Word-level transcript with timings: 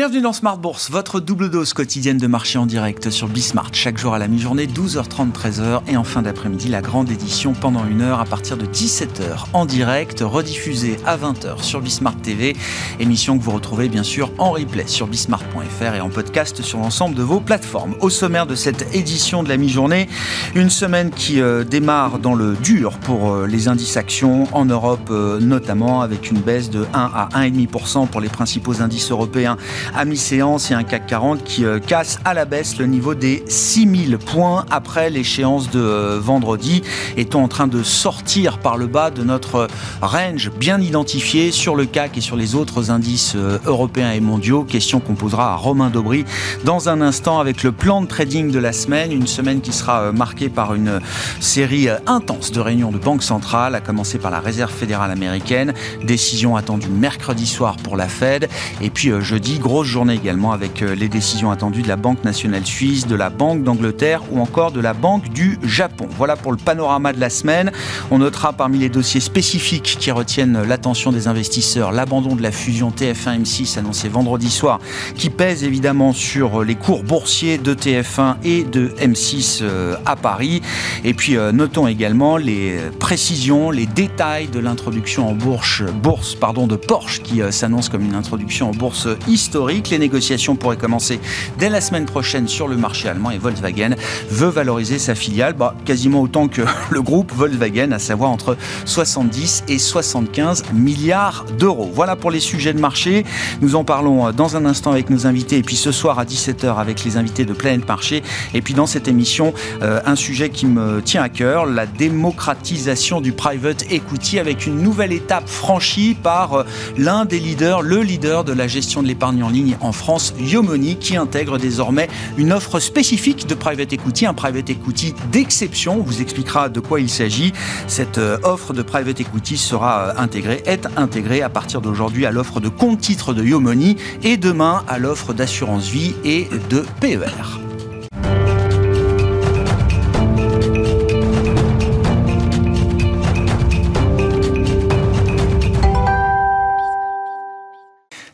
Bienvenue 0.00 0.22
dans 0.22 0.32
Smart 0.32 0.56
Bourse, 0.56 0.90
votre 0.90 1.20
double 1.20 1.50
dose 1.50 1.74
quotidienne 1.74 2.16
de 2.16 2.26
marché 2.26 2.56
en 2.56 2.64
direct 2.64 3.10
sur 3.10 3.28
Bismart. 3.28 3.74
Chaque 3.74 3.98
jour 3.98 4.14
à 4.14 4.18
la 4.18 4.28
mi-journée, 4.28 4.66
12h30, 4.66 5.30
13h. 5.30 5.82
Et 5.88 5.98
en 5.98 6.04
fin 6.04 6.22
d'après-midi, 6.22 6.68
la 6.68 6.80
grande 6.80 7.10
édition 7.10 7.52
pendant 7.52 7.84
une 7.84 8.00
heure 8.00 8.18
à 8.18 8.24
partir 8.24 8.56
de 8.56 8.64
17h 8.64 9.48
en 9.52 9.66
direct, 9.66 10.20
rediffusée 10.22 10.96
à 11.04 11.18
20h 11.18 11.62
sur 11.62 11.82
Bismart 11.82 12.16
TV. 12.16 12.56
Émission 12.98 13.36
que 13.36 13.44
vous 13.44 13.50
retrouvez 13.50 13.90
bien 13.90 14.02
sûr 14.02 14.32
en 14.38 14.52
replay 14.52 14.86
sur 14.86 15.06
bismart.fr 15.06 15.94
et 15.94 16.00
en 16.00 16.08
podcast 16.08 16.62
sur 16.62 16.78
l'ensemble 16.78 17.14
de 17.14 17.22
vos 17.22 17.40
plateformes. 17.40 17.94
Au 18.00 18.08
sommaire 18.08 18.46
de 18.46 18.54
cette 18.54 18.94
édition 18.94 19.42
de 19.42 19.50
la 19.50 19.58
mi-journée, 19.58 20.08
une 20.54 20.70
semaine 20.70 21.10
qui 21.10 21.42
euh, 21.42 21.62
démarre 21.62 22.20
dans 22.20 22.34
le 22.34 22.54
dur 22.54 22.92
pour 23.00 23.32
euh, 23.32 23.46
les 23.46 23.68
indices 23.68 23.98
actions 23.98 24.48
en 24.52 24.64
Europe 24.64 25.10
euh, 25.10 25.38
notamment 25.40 26.00
avec 26.00 26.30
une 26.30 26.40
baisse 26.40 26.70
de 26.70 26.86
1 26.94 27.10
à 27.14 27.28
1,5% 27.34 28.08
pour 28.08 28.22
les 28.22 28.30
principaux 28.30 28.80
indices 28.80 29.10
européens 29.10 29.58
à 29.94 30.04
mi-séance 30.04 30.70
et 30.70 30.74
un 30.74 30.84
CAC 30.84 31.06
40 31.06 31.44
qui 31.44 31.64
euh, 31.64 31.78
casse 31.78 32.18
à 32.24 32.34
la 32.34 32.44
baisse 32.44 32.78
le 32.78 32.86
niveau 32.86 33.14
des 33.14 33.44
6000 33.48 34.18
points 34.18 34.64
après 34.70 35.10
l'échéance 35.10 35.70
de 35.70 35.80
euh, 35.80 36.18
vendredi. 36.20 36.82
Est-on 37.16 37.42
en 37.42 37.48
train 37.48 37.66
de 37.66 37.82
sortir 37.82 38.58
par 38.58 38.76
le 38.76 38.86
bas 38.86 39.10
de 39.10 39.22
notre 39.22 39.68
range 40.00 40.50
bien 40.50 40.80
identifié 40.80 41.50
sur 41.50 41.76
le 41.76 41.86
CAC 41.86 42.18
et 42.18 42.20
sur 42.20 42.36
les 42.36 42.54
autres 42.54 42.90
indices 42.90 43.34
euh, 43.36 43.58
européens 43.66 44.12
et 44.12 44.20
mondiaux 44.20 44.64
Question 44.64 45.00
qu'on 45.00 45.14
posera 45.14 45.52
à 45.52 45.56
Romain 45.56 45.90
Daubry 45.90 46.24
dans 46.64 46.88
un 46.88 47.00
instant 47.00 47.40
avec 47.40 47.62
le 47.62 47.72
plan 47.72 48.02
de 48.02 48.06
trading 48.06 48.50
de 48.50 48.58
la 48.58 48.72
semaine. 48.72 49.12
Une 49.12 49.26
semaine 49.26 49.60
qui 49.60 49.72
sera 49.72 50.12
marquée 50.12 50.48
par 50.48 50.74
une 50.74 51.00
série 51.40 51.88
intense 52.06 52.52
de 52.52 52.60
réunions 52.60 52.90
de 52.90 52.98
banques 52.98 53.22
centrales, 53.22 53.74
à 53.74 53.80
commencer 53.80 54.18
par 54.18 54.30
la 54.30 54.40
Réserve 54.40 54.72
fédérale 54.72 55.10
américaine. 55.10 55.74
Décision 56.04 56.56
attendue 56.56 56.88
mercredi 56.88 57.46
soir 57.46 57.76
pour 57.76 57.96
la 57.96 58.08
Fed. 58.08 58.48
Et 58.80 58.90
puis 58.90 59.12
jeudi, 59.20 59.58
grosse 59.70 59.86
journée 59.86 60.14
également 60.14 60.50
avec 60.50 60.82
euh, 60.82 60.96
les 60.96 61.08
décisions 61.08 61.52
attendues 61.52 61.82
de 61.82 61.88
la 61.88 61.94
Banque 61.94 62.24
nationale 62.24 62.66
suisse, 62.66 63.06
de 63.06 63.14
la 63.14 63.30
Banque 63.30 63.62
d'Angleterre 63.62 64.20
ou 64.32 64.40
encore 64.40 64.72
de 64.72 64.80
la 64.80 64.94
Banque 64.94 65.28
du 65.28 65.60
Japon. 65.62 66.08
Voilà 66.18 66.34
pour 66.34 66.50
le 66.50 66.58
panorama 66.58 67.12
de 67.12 67.20
la 67.20 67.30
semaine. 67.30 67.70
On 68.10 68.18
notera 68.18 68.52
parmi 68.52 68.78
les 68.78 68.88
dossiers 68.88 69.20
spécifiques 69.20 69.96
qui 70.00 70.10
retiennent 70.10 70.60
l'attention 70.64 71.12
des 71.12 71.28
investisseurs 71.28 71.92
l'abandon 71.92 72.34
de 72.34 72.42
la 72.42 72.50
fusion 72.50 72.90
TF1-M6 72.90 73.78
annoncée 73.78 74.08
vendredi 74.08 74.50
soir, 74.50 74.80
qui 75.14 75.30
pèse 75.30 75.62
évidemment 75.62 76.12
sur 76.12 76.64
les 76.64 76.74
cours 76.74 77.04
boursiers 77.04 77.56
de 77.56 77.72
TF1 77.72 78.38
et 78.42 78.64
de 78.64 78.88
M6 79.00 79.60
euh, 79.62 79.94
à 80.04 80.16
Paris. 80.16 80.62
Et 81.04 81.14
puis 81.14 81.36
euh, 81.36 81.52
notons 81.52 81.86
également 81.86 82.38
les 82.38 82.76
précisions, 82.98 83.70
les 83.70 83.86
détails 83.86 84.48
de 84.48 84.58
l'introduction 84.58 85.28
en 85.28 85.34
bourse, 85.34 85.82
bourse 86.02 86.34
pardon, 86.34 86.66
de 86.66 86.74
Porsche 86.74 87.22
qui 87.22 87.40
s'annonce 87.50 87.88
comme 87.88 88.04
une 88.04 88.16
introduction 88.16 88.70
en 88.70 88.72
bourse 88.72 89.06
historique 89.28 89.59
les 89.68 89.98
négociations 89.98 90.56
pourraient 90.56 90.76
commencer 90.76 91.20
dès 91.58 91.68
la 91.68 91.80
semaine 91.80 92.06
prochaine 92.06 92.48
sur 92.48 92.68
le 92.68 92.76
marché 92.76 93.08
allemand 93.08 93.30
et 93.30 93.38
Volkswagen 93.38 93.94
veut 94.30 94.48
valoriser 94.48 94.98
sa 94.98 95.14
filiale 95.14 95.54
bah, 95.54 95.74
quasiment 95.84 96.22
autant 96.22 96.48
que 96.48 96.62
le 96.90 97.02
groupe 97.02 97.32
Volkswagen, 97.34 97.92
à 97.92 97.98
savoir 97.98 98.30
entre 98.30 98.56
70 98.84 99.64
et 99.68 99.78
75 99.78 100.64
milliards 100.72 101.44
d'euros. 101.58 101.90
Voilà 101.92 102.16
pour 102.16 102.30
les 102.30 102.40
sujets 102.40 102.72
de 102.72 102.80
marché. 102.80 103.24
Nous 103.60 103.74
en 103.76 103.84
parlons 103.84 104.28
euh, 104.28 104.32
dans 104.32 104.56
un 104.56 104.64
instant 104.64 104.92
avec 104.92 105.10
nos 105.10 105.26
invités 105.26 105.58
et 105.58 105.62
puis 105.62 105.76
ce 105.76 105.92
soir 105.92 106.18
à 106.18 106.24
17h 106.24 106.76
avec 106.76 107.04
les 107.04 107.16
invités 107.16 107.44
de 107.44 107.52
Planète 107.52 107.86
Marché. 107.86 108.22
Et 108.54 108.62
puis 108.62 108.74
dans 108.74 108.86
cette 108.86 109.08
émission, 109.08 109.52
euh, 109.82 110.00
un 110.04 110.16
sujet 110.16 110.50
qui 110.50 110.66
me 110.66 111.02
tient 111.02 111.22
à 111.22 111.28
cœur, 111.28 111.66
la 111.66 111.86
démocratisation 111.86 113.20
du 113.20 113.32
private 113.32 113.84
equity 113.90 114.38
avec 114.38 114.66
une 114.66 114.82
nouvelle 114.82 115.12
étape 115.12 115.48
franchie 115.48 116.16
par 116.20 116.54
euh, 116.54 116.64
l'un 116.96 117.24
des 117.24 117.38
leaders, 117.38 117.82
le 117.82 118.02
leader 118.02 118.44
de 118.44 118.52
la 118.52 118.66
gestion 118.66 119.02
de 119.02 119.08
l'épargne 119.08 119.42
en 119.80 119.92
France, 119.92 120.32
Yomoni, 120.38 120.96
qui 120.96 121.16
intègre 121.16 121.58
désormais 121.58 122.08
une 122.36 122.52
offre 122.52 122.78
spécifique 122.78 123.46
de 123.46 123.54
private 123.54 123.92
equity, 123.92 124.26
un 124.26 124.34
private 124.34 124.70
equity 124.70 125.14
d'exception. 125.32 125.98
On 126.00 126.02
vous 126.02 126.20
expliquera 126.20 126.68
de 126.68 126.80
quoi 126.80 127.00
il 127.00 127.10
s'agit. 127.10 127.52
Cette 127.86 128.18
euh, 128.18 128.38
offre 128.42 128.72
de 128.72 128.82
private 128.82 129.20
equity 129.20 129.56
sera 129.56 130.00
euh, 130.00 130.12
intégrée, 130.16 130.62
est 130.66 130.86
intégrée 130.96 131.42
à 131.42 131.48
partir 131.48 131.80
d'aujourd'hui 131.80 132.26
à 132.26 132.30
l'offre 132.30 132.60
de 132.60 132.68
compte 132.68 133.00
titre 133.00 133.34
de 133.34 133.42
Yomoni 133.44 133.96
et 134.22 134.36
demain 134.36 134.84
à 134.88 134.98
l'offre 134.98 135.32
d'assurance 135.32 135.88
vie 135.88 136.14
et 136.24 136.48
de 136.68 136.84
PER. 137.00 137.69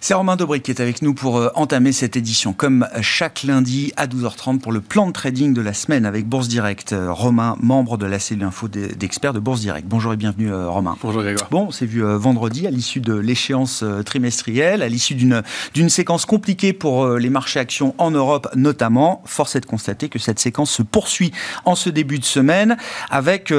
C'est 0.07 0.15
Romain 0.15 0.37
Dobry 0.37 0.61
qui 0.61 0.71
est 0.71 0.81
avec 0.81 1.03
nous 1.03 1.15
pour 1.15 1.37
euh, 1.37 1.51
entamer 1.57 1.91
cette 1.91 2.17
édition, 2.17 2.53
comme 2.53 2.87
chaque 3.01 3.43
lundi 3.43 3.93
à 3.97 4.07
12h30 4.07 4.61
pour 4.61 4.71
le 4.71 4.81
plan 4.81 5.09
de 5.09 5.13
trading 5.13 5.53
de 5.53 5.61
la 5.61 5.75
semaine 5.75 6.07
avec 6.07 6.29
Bourse 6.29 6.47
Direct. 6.47 6.93
Euh, 6.93 7.13
Romain, 7.13 7.57
membre 7.61 7.99
de 7.99 8.07
la 8.07 8.21
cellule 8.21 8.45
info 8.45 8.69
d'experts 8.69 9.33
de 9.33 9.41
Bourse 9.41 9.63
Direct. 9.63 9.89
Bonjour 9.89 10.13
et 10.13 10.17
bienvenue 10.17 10.53
euh, 10.53 10.69
Romain. 10.69 10.97
Bonjour 11.03 11.23
Grégoire. 11.23 11.49
Bon, 11.51 11.63
on 11.63 11.71
s'est 11.73 11.87
vu 11.87 12.05
vendredi 12.05 12.69
à 12.69 12.71
l'issue 12.71 13.01
de 13.01 13.15
l'échéance 13.15 13.83
trimestrielle, 14.05 14.83
à 14.83 14.89
l'issue 14.89 15.17
d'une 15.17 15.89
séquence 15.89 16.25
compliquée 16.25 16.73
pour 16.73 17.09
les 17.17 17.29
marchés 17.29 17.59
actions 17.59 17.93
en 17.99 18.13
Europe 18.13 18.47
notamment. 18.55 19.25
Force 19.25 19.57
est 19.57 19.61
de 19.61 19.67
constater 19.67 20.09
que 20.09 20.21
cette 20.21 20.39
séquence 20.39 20.71
se 20.71 20.83
poursuit 20.85 21.33
en 21.65 21.75
ce 21.75 21.91
début 21.91 22.21
de 22.21 22.25
semaine 22.25 22.77
avec 23.11 23.53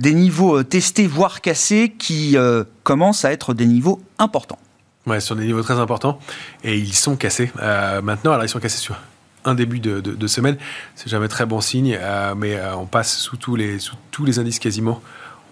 des 0.00 0.14
niveaux 0.14 0.64
testés 0.64 1.06
voire 1.06 1.40
cassés 1.42 1.94
qui 1.96 2.36
commencent 2.82 3.24
à 3.24 3.30
être 3.30 3.54
des 3.54 3.66
niveaux 3.66 4.00
importants. 4.18 4.58
Ouais, 5.06 5.20
sur 5.20 5.34
des 5.34 5.44
niveaux 5.44 5.62
très 5.62 5.78
importants. 5.78 6.18
Et 6.62 6.76
ils 6.76 6.94
sont 6.94 7.16
cassés. 7.16 7.50
Euh, 7.60 8.00
maintenant, 8.02 8.32
alors 8.32 8.44
ils 8.44 8.48
sont 8.48 8.60
cassés 8.60 8.78
sur 8.78 8.96
un 9.44 9.54
début 9.54 9.80
de, 9.80 10.26
semaine. 10.26 10.56
C'est 10.94 11.08
jamais 11.08 11.28
très 11.28 11.46
bon 11.46 11.60
signe, 11.60 11.96
euh, 12.00 12.34
mais 12.36 12.54
euh, 12.54 12.76
on 12.76 12.86
passe 12.86 13.16
sous 13.16 13.36
tous 13.36 13.56
les, 13.56 13.78
sous 13.80 13.96
tous 14.10 14.24
les 14.24 14.38
indices 14.38 14.60
quasiment 14.60 15.02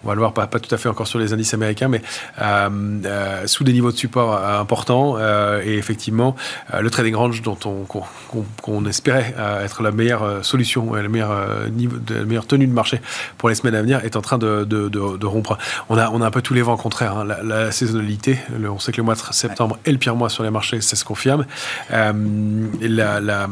on 0.03 0.07
va 0.07 0.15
le 0.15 0.19
voir, 0.19 0.33
pas, 0.33 0.47
pas, 0.47 0.59
tout 0.59 0.73
à 0.73 0.77
fait 0.77 0.89
encore 0.89 1.07
sur 1.07 1.19
les 1.19 1.33
indices 1.33 1.53
américains, 1.53 1.87
mais 1.87 2.01
euh, 2.41 2.69
euh, 3.05 3.47
sous 3.47 3.63
des 3.63 3.73
niveaux 3.73 3.91
de 3.91 3.97
support 3.97 4.33
euh, 4.33 4.59
importants. 4.59 5.17
et 5.63 5.77
effectivement, 5.77 6.35
le 6.79 6.89
trading 6.89 7.15
range 7.15 7.41
dont 7.41 7.57
on, 7.65 7.85
qu'on, 8.61 8.85
espérait 8.85 9.35
être 9.63 9.83
la 9.83 9.91
meilleure 9.91 10.43
solution, 10.43 10.93
la 10.93 11.07
meilleure, 11.07 11.69
niveau, 11.71 11.97
de, 11.97 12.15
la 12.15 12.25
meilleure 12.25 12.47
tenue 12.47 12.67
de 12.67 12.73
marché 12.73 13.01
pour 13.37 13.49
les 13.49 13.55
semaines 13.55 13.75
à 13.75 13.81
venir 13.81 14.03
est 14.03 14.15
en 14.15 14.21
train 14.21 14.37
de, 14.37 14.63
de, 14.63 14.89
de 14.89 15.25
rompre. 15.25 15.57
On 15.89 15.97
a, 15.97 16.09
on 16.09 16.21
a 16.21 16.27
un 16.27 16.31
peu 16.31 16.41
tous 16.41 16.53
les 16.53 16.61
vents 16.61 16.77
contraires. 16.77 17.17
Hein. 17.17 17.27
La, 17.43 17.71
saisonnalité, 17.71 18.39
on 18.69 18.79
sait 18.79 18.91
que 18.91 18.97
le 18.97 19.03
mois 19.03 19.15
de 19.15 19.21
septembre 19.31 19.77
est 19.85 19.91
le 19.91 19.97
pire 19.97 20.15
mois 20.15 20.29
sur 20.29 20.43
les 20.43 20.49
marchés, 20.49 20.81
ça 20.81 20.95
se 20.95 21.05
confirme. 21.05 21.45
la, 21.89 22.13
la, 23.19 23.47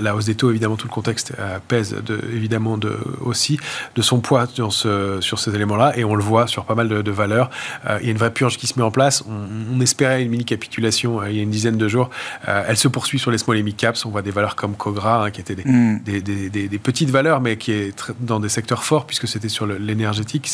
la, 0.00 0.16
hausse 0.16 0.26
des 0.26 0.34
taux, 0.34 0.50
évidemment, 0.50 0.76
tout 0.76 0.88
le 0.88 0.92
contexte 0.92 1.32
pèse 1.68 1.96
évidemment 2.32 2.76
de, 2.76 2.96
aussi 3.20 3.58
de 3.94 4.02
son 4.02 4.20
poids 4.20 4.46
dans 4.56 4.70
ce, 4.70 5.18
sur 5.20 5.38
ces 5.38 5.54
éléments-là 5.54 5.91
et 5.96 6.04
on 6.04 6.14
le 6.14 6.22
voit 6.22 6.46
sur 6.46 6.64
pas 6.64 6.74
mal 6.74 6.88
de, 6.88 7.10
valeurs. 7.10 7.50
Euh, 7.86 7.98
il 8.00 8.06
y 8.06 8.08
a 8.08 8.12
une 8.12 8.18
vraie 8.18 8.32
purge 8.32 8.56
qui 8.56 8.66
se 8.66 8.78
met 8.78 8.84
en 8.84 8.90
place. 8.90 9.24
On, 9.28 9.80
espérait 9.80 10.22
une 10.22 10.30
mini 10.30 10.44
capitulation 10.44 11.20
euh, 11.20 11.30
il 11.30 11.36
y 11.36 11.40
a 11.40 11.42
une 11.42 11.50
dizaine 11.50 11.76
de 11.76 11.88
jours. 11.88 12.08
Euh, 12.46 12.64
elle 12.68 12.76
se 12.76 12.86
poursuit 12.88 13.18
sur 13.18 13.30
les 13.30 13.38
small 13.38 13.56
et 13.56 13.62
mid 13.62 13.76
caps. 13.76 14.04
On 14.04 14.10
voit 14.10 14.22
des 14.22 14.30
valeurs 14.30 14.54
comme 14.54 14.76
Cogra, 14.76 15.24
hein, 15.24 15.30
qui 15.30 15.40
étaient 15.40 15.56
mm. 15.56 16.00
des, 16.04 16.20
des, 16.22 16.78
petites 16.78 17.10
valeurs, 17.10 17.40
mais 17.40 17.56
qui 17.56 17.72
est 17.72 18.12
dans 18.20 18.38
des 18.38 18.48
secteurs 18.48 18.84
forts, 18.84 19.06
puisque 19.06 19.26
c'était 19.26 19.48
sur 19.48 19.66
l'énergétique. 19.66 20.50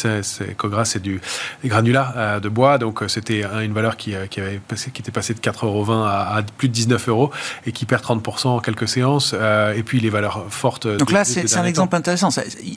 Cogra, 0.56 0.84
c'est 0.84 1.00
du 1.00 1.20
des 1.62 1.68
granulats 1.68 2.40
de 2.40 2.48
bois, 2.48 2.78
donc 2.78 3.02
c'était 3.08 3.44
une 3.44 3.72
valeur 3.72 3.96
qui, 3.96 4.14
qui, 4.30 4.40
avait 4.40 4.60
qui 4.92 5.02
était 5.02 5.10
passée 5.10 5.34
de 5.34 5.40
4,20 5.40 5.66
euros 5.66 5.92
à, 5.92 6.42
plus 6.56 6.68
de 6.68 6.74
19 6.74 7.08
euros 7.08 7.30
et 7.66 7.72
qui 7.72 7.84
perd 7.84 8.02
30% 8.02 8.48
en 8.48 8.60
quelques 8.60 8.88
séances. 8.88 9.34
et 9.34 9.82
puis 9.82 10.00
les 10.00 10.10
valeurs 10.10 10.46
fortes. 10.48 10.86
Donc 10.86 11.12
là, 11.12 11.24
c'est 11.24 11.56
un 11.56 11.64
exemple 11.64 11.96
intéressant. 11.96 12.30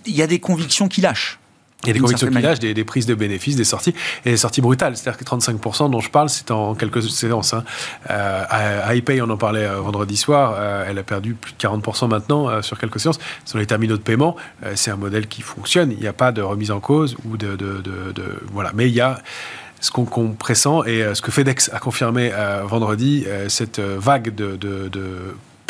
Il 0.05 0.16
y 0.16 0.22
a 0.22 0.28
des 0.28 0.39
convictions 0.39 0.88
qui 0.88 1.01
lâchent. 1.01 1.41
Il 1.84 1.88
y 1.88 1.90
a 1.90 1.94
des 1.94 2.00
convictions 2.00 2.28
de 2.28 2.36
pilage, 2.36 2.59
des, 2.59 2.73
des, 2.73 2.84
prises 2.84 3.08
de 3.08 3.16
bénéfices, 3.16 3.55
des 3.55 3.64
sorties, 3.64 3.96
et 4.23 4.32
des 4.32 4.38
sorties 4.38 4.61
brutales. 4.61 4.96
C'est-à-dire 4.96 5.17
que 5.17 5.26
35% 5.26 5.90
dont 5.90 6.00
je 6.00 6.11
parle, 6.11 6.29
c'est 6.29 6.52
en 6.52 6.76
quelques 6.76 7.02
séances. 7.03 7.53
Hein. 7.53 7.64
Euh, 8.09 8.94
iPay, 8.94 9.22
on 9.22 9.29
en 9.29 9.38
parlait 9.38 9.66
euh, 9.66 9.79
vendredi 9.79 10.16
soir, 10.16 10.53
euh, 10.58 10.85
elle 10.88 11.00
a 11.00 11.03
perdu 11.03 11.34
plus 11.34 11.53
de 11.53 11.58
40% 11.58 12.08
maintenant 12.08 12.50
euh, 12.50 12.61
sur 12.61 12.78
quelques 12.78 13.00
séances. 13.00 13.20
Sur 13.46 13.58
les 13.58 13.66
terminaux 13.66 13.97
de 13.97 14.02
paiement, 14.02 14.35
c'est 14.76 14.91
un 14.91 14.96
modèle 14.96 15.28
qui 15.28 15.41
fonctionne. 15.41 15.91
Il 15.91 16.00
n'y 16.00 16.08
a 16.08 16.14
pas 16.14 16.32
de 16.32 16.41
remise 16.41 16.72
en 16.72 16.79
cause 16.79 17.17
ou 17.26 17.38
de, 17.38 17.55
de, 17.55 17.82
de, 17.82 18.11
de 18.14 18.23
voilà. 18.52 18.72
Mais 18.76 18.88
il 18.88 18.94
y 18.94 19.02
a 19.02 19.20
ce 19.79 19.90
qu'on 19.90 20.34
pressent 20.34 20.84
et 20.85 21.03
ce 21.16 21.22
que 21.22 21.32
FedEx 21.32 21.72
a 21.73 21.79
confirmé 21.79 22.32
vendredi, 22.66 23.26
cette 23.47 23.79
vague 23.79 24.34
de, 24.35 24.58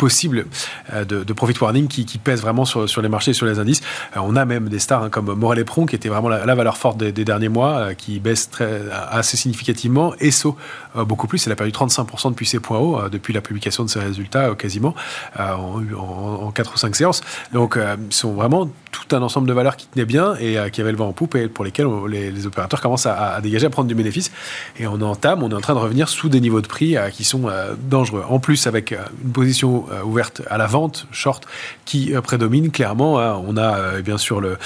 possible 0.02 0.46
de, 0.92 1.22
de, 1.22 1.32
profit 1.32 1.54
warning 1.60 1.86
qui, 1.86 2.18
pèsent 2.18 2.42
vraiment 2.42 2.64
sur, 2.64 2.88
sur, 2.88 3.02
les 3.02 3.08
marchés 3.08 3.32
sur 3.32 3.46
les 3.46 3.60
indices. 3.60 3.82
on 4.16 4.34
a 4.34 4.44
même 4.44 4.68
des 4.68 4.80
stars 4.80 5.04
hein, 5.04 5.10
comme 5.10 5.32
Morel 5.34 5.60
et 5.60 5.64
Pron, 5.64 5.86
qui 5.86 5.94
était 5.94 6.08
vraiment 6.08 6.28
la, 6.28 6.54
valeur 6.56 6.76
forte 6.76 6.98
des, 6.98 7.24
derniers 7.24 7.48
mois, 7.48 7.94
qui 7.94 8.18
baisse 8.18 8.50
très, 8.50 8.80
assez 8.90 9.36
significativement. 9.36 10.12
ESSO, 10.18 10.56
beaucoup 10.94 11.26
plus. 11.26 11.46
Elle 11.46 11.52
a 11.52 11.56
perdu 11.56 11.72
35% 11.72 12.30
depuis 12.30 12.46
ses 12.46 12.60
points 12.60 12.78
hauts, 12.78 13.08
depuis 13.08 13.32
la 13.32 13.40
publication 13.40 13.84
de 13.84 13.90
ses 13.90 14.00
résultats, 14.00 14.54
quasiment, 14.54 14.94
en, 15.38 15.80
en, 15.96 16.50
4 16.50 16.74
ou 16.74 16.76
5 16.76 16.96
séances. 16.96 17.20
Donc, 17.52 17.78
ils 17.78 18.14
sont 18.14 18.32
vraiment 18.32 18.68
tout 18.90 19.16
un 19.16 19.22
ensemble 19.22 19.48
de 19.48 19.52
valeurs 19.52 19.76
qui 19.76 19.86
tenaient 19.86 20.04
bien 20.04 20.34
et 20.36 20.58
qui 20.70 20.80
avaient 20.80 20.92
le 20.92 20.98
vent 20.98 21.08
en 21.08 21.12
poupe 21.12 21.34
et 21.34 21.48
pour 21.48 21.64
lesquelles 21.64 21.88
les, 22.08 22.46
opérateurs 22.46 22.80
commencent 22.80 23.06
à, 23.06 23.40
dégager, 23.40 23.66
à 23.66 23.70
prendre 23.70 23.88
du 23.88 23.94
bénéfice. 23.94 24.30
Et 24.78 24.86
on 24.86 25.00
entame, 25.00 25.42
on 25.42 25.50
est 25.50 25.54
en 25.54 25.60
train 25.60 25.74
de 25.74 25.78
revenir 25.78 26.08
sous 26.08 26.28
des 26.28 26.40
niveaux 26.40 26.60
de 26.60 26.66
prix 26.66 26.96
qui 27.12 27.24
sont 27.24 27.50
dangereux. 27.78 28.24
En 28.28 28.38
plus, 28.38 28.66
avec 28.66 28.92
une 28.92 29.32
position 29.32 29.86
ouverte 30.04 30.42
à 30.50 30.58
la 30.58 30.66
vente, 30.66 31.06
short, 31.10 31.46
qui 31.84 32.12
prédomine 32.22 32.70
clairement, 32.70 33.18
hein, 33.18 33.40
on 33.46 33.56
a 33.56 34.00
bien 34.02 34.18
sûr 34.18 34.40
le, 34.40 34.58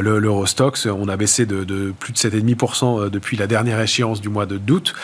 l'Eurostox, 0.00 0.86
on 0.86 1.08
a 1.08 1.16
baissé 1.16 1.46
de, 1.46 1.92
plus 1.98 2.12
de 2.12 2.18
7,5% 2.18 3.10
depuis 3.10 3.36
la 3.36 3.46
dernière 3.46 3.80
échéance 3.80 4.20
du 4.20 4.28
mois 4.28 4.46
d'août, 4.46 4.94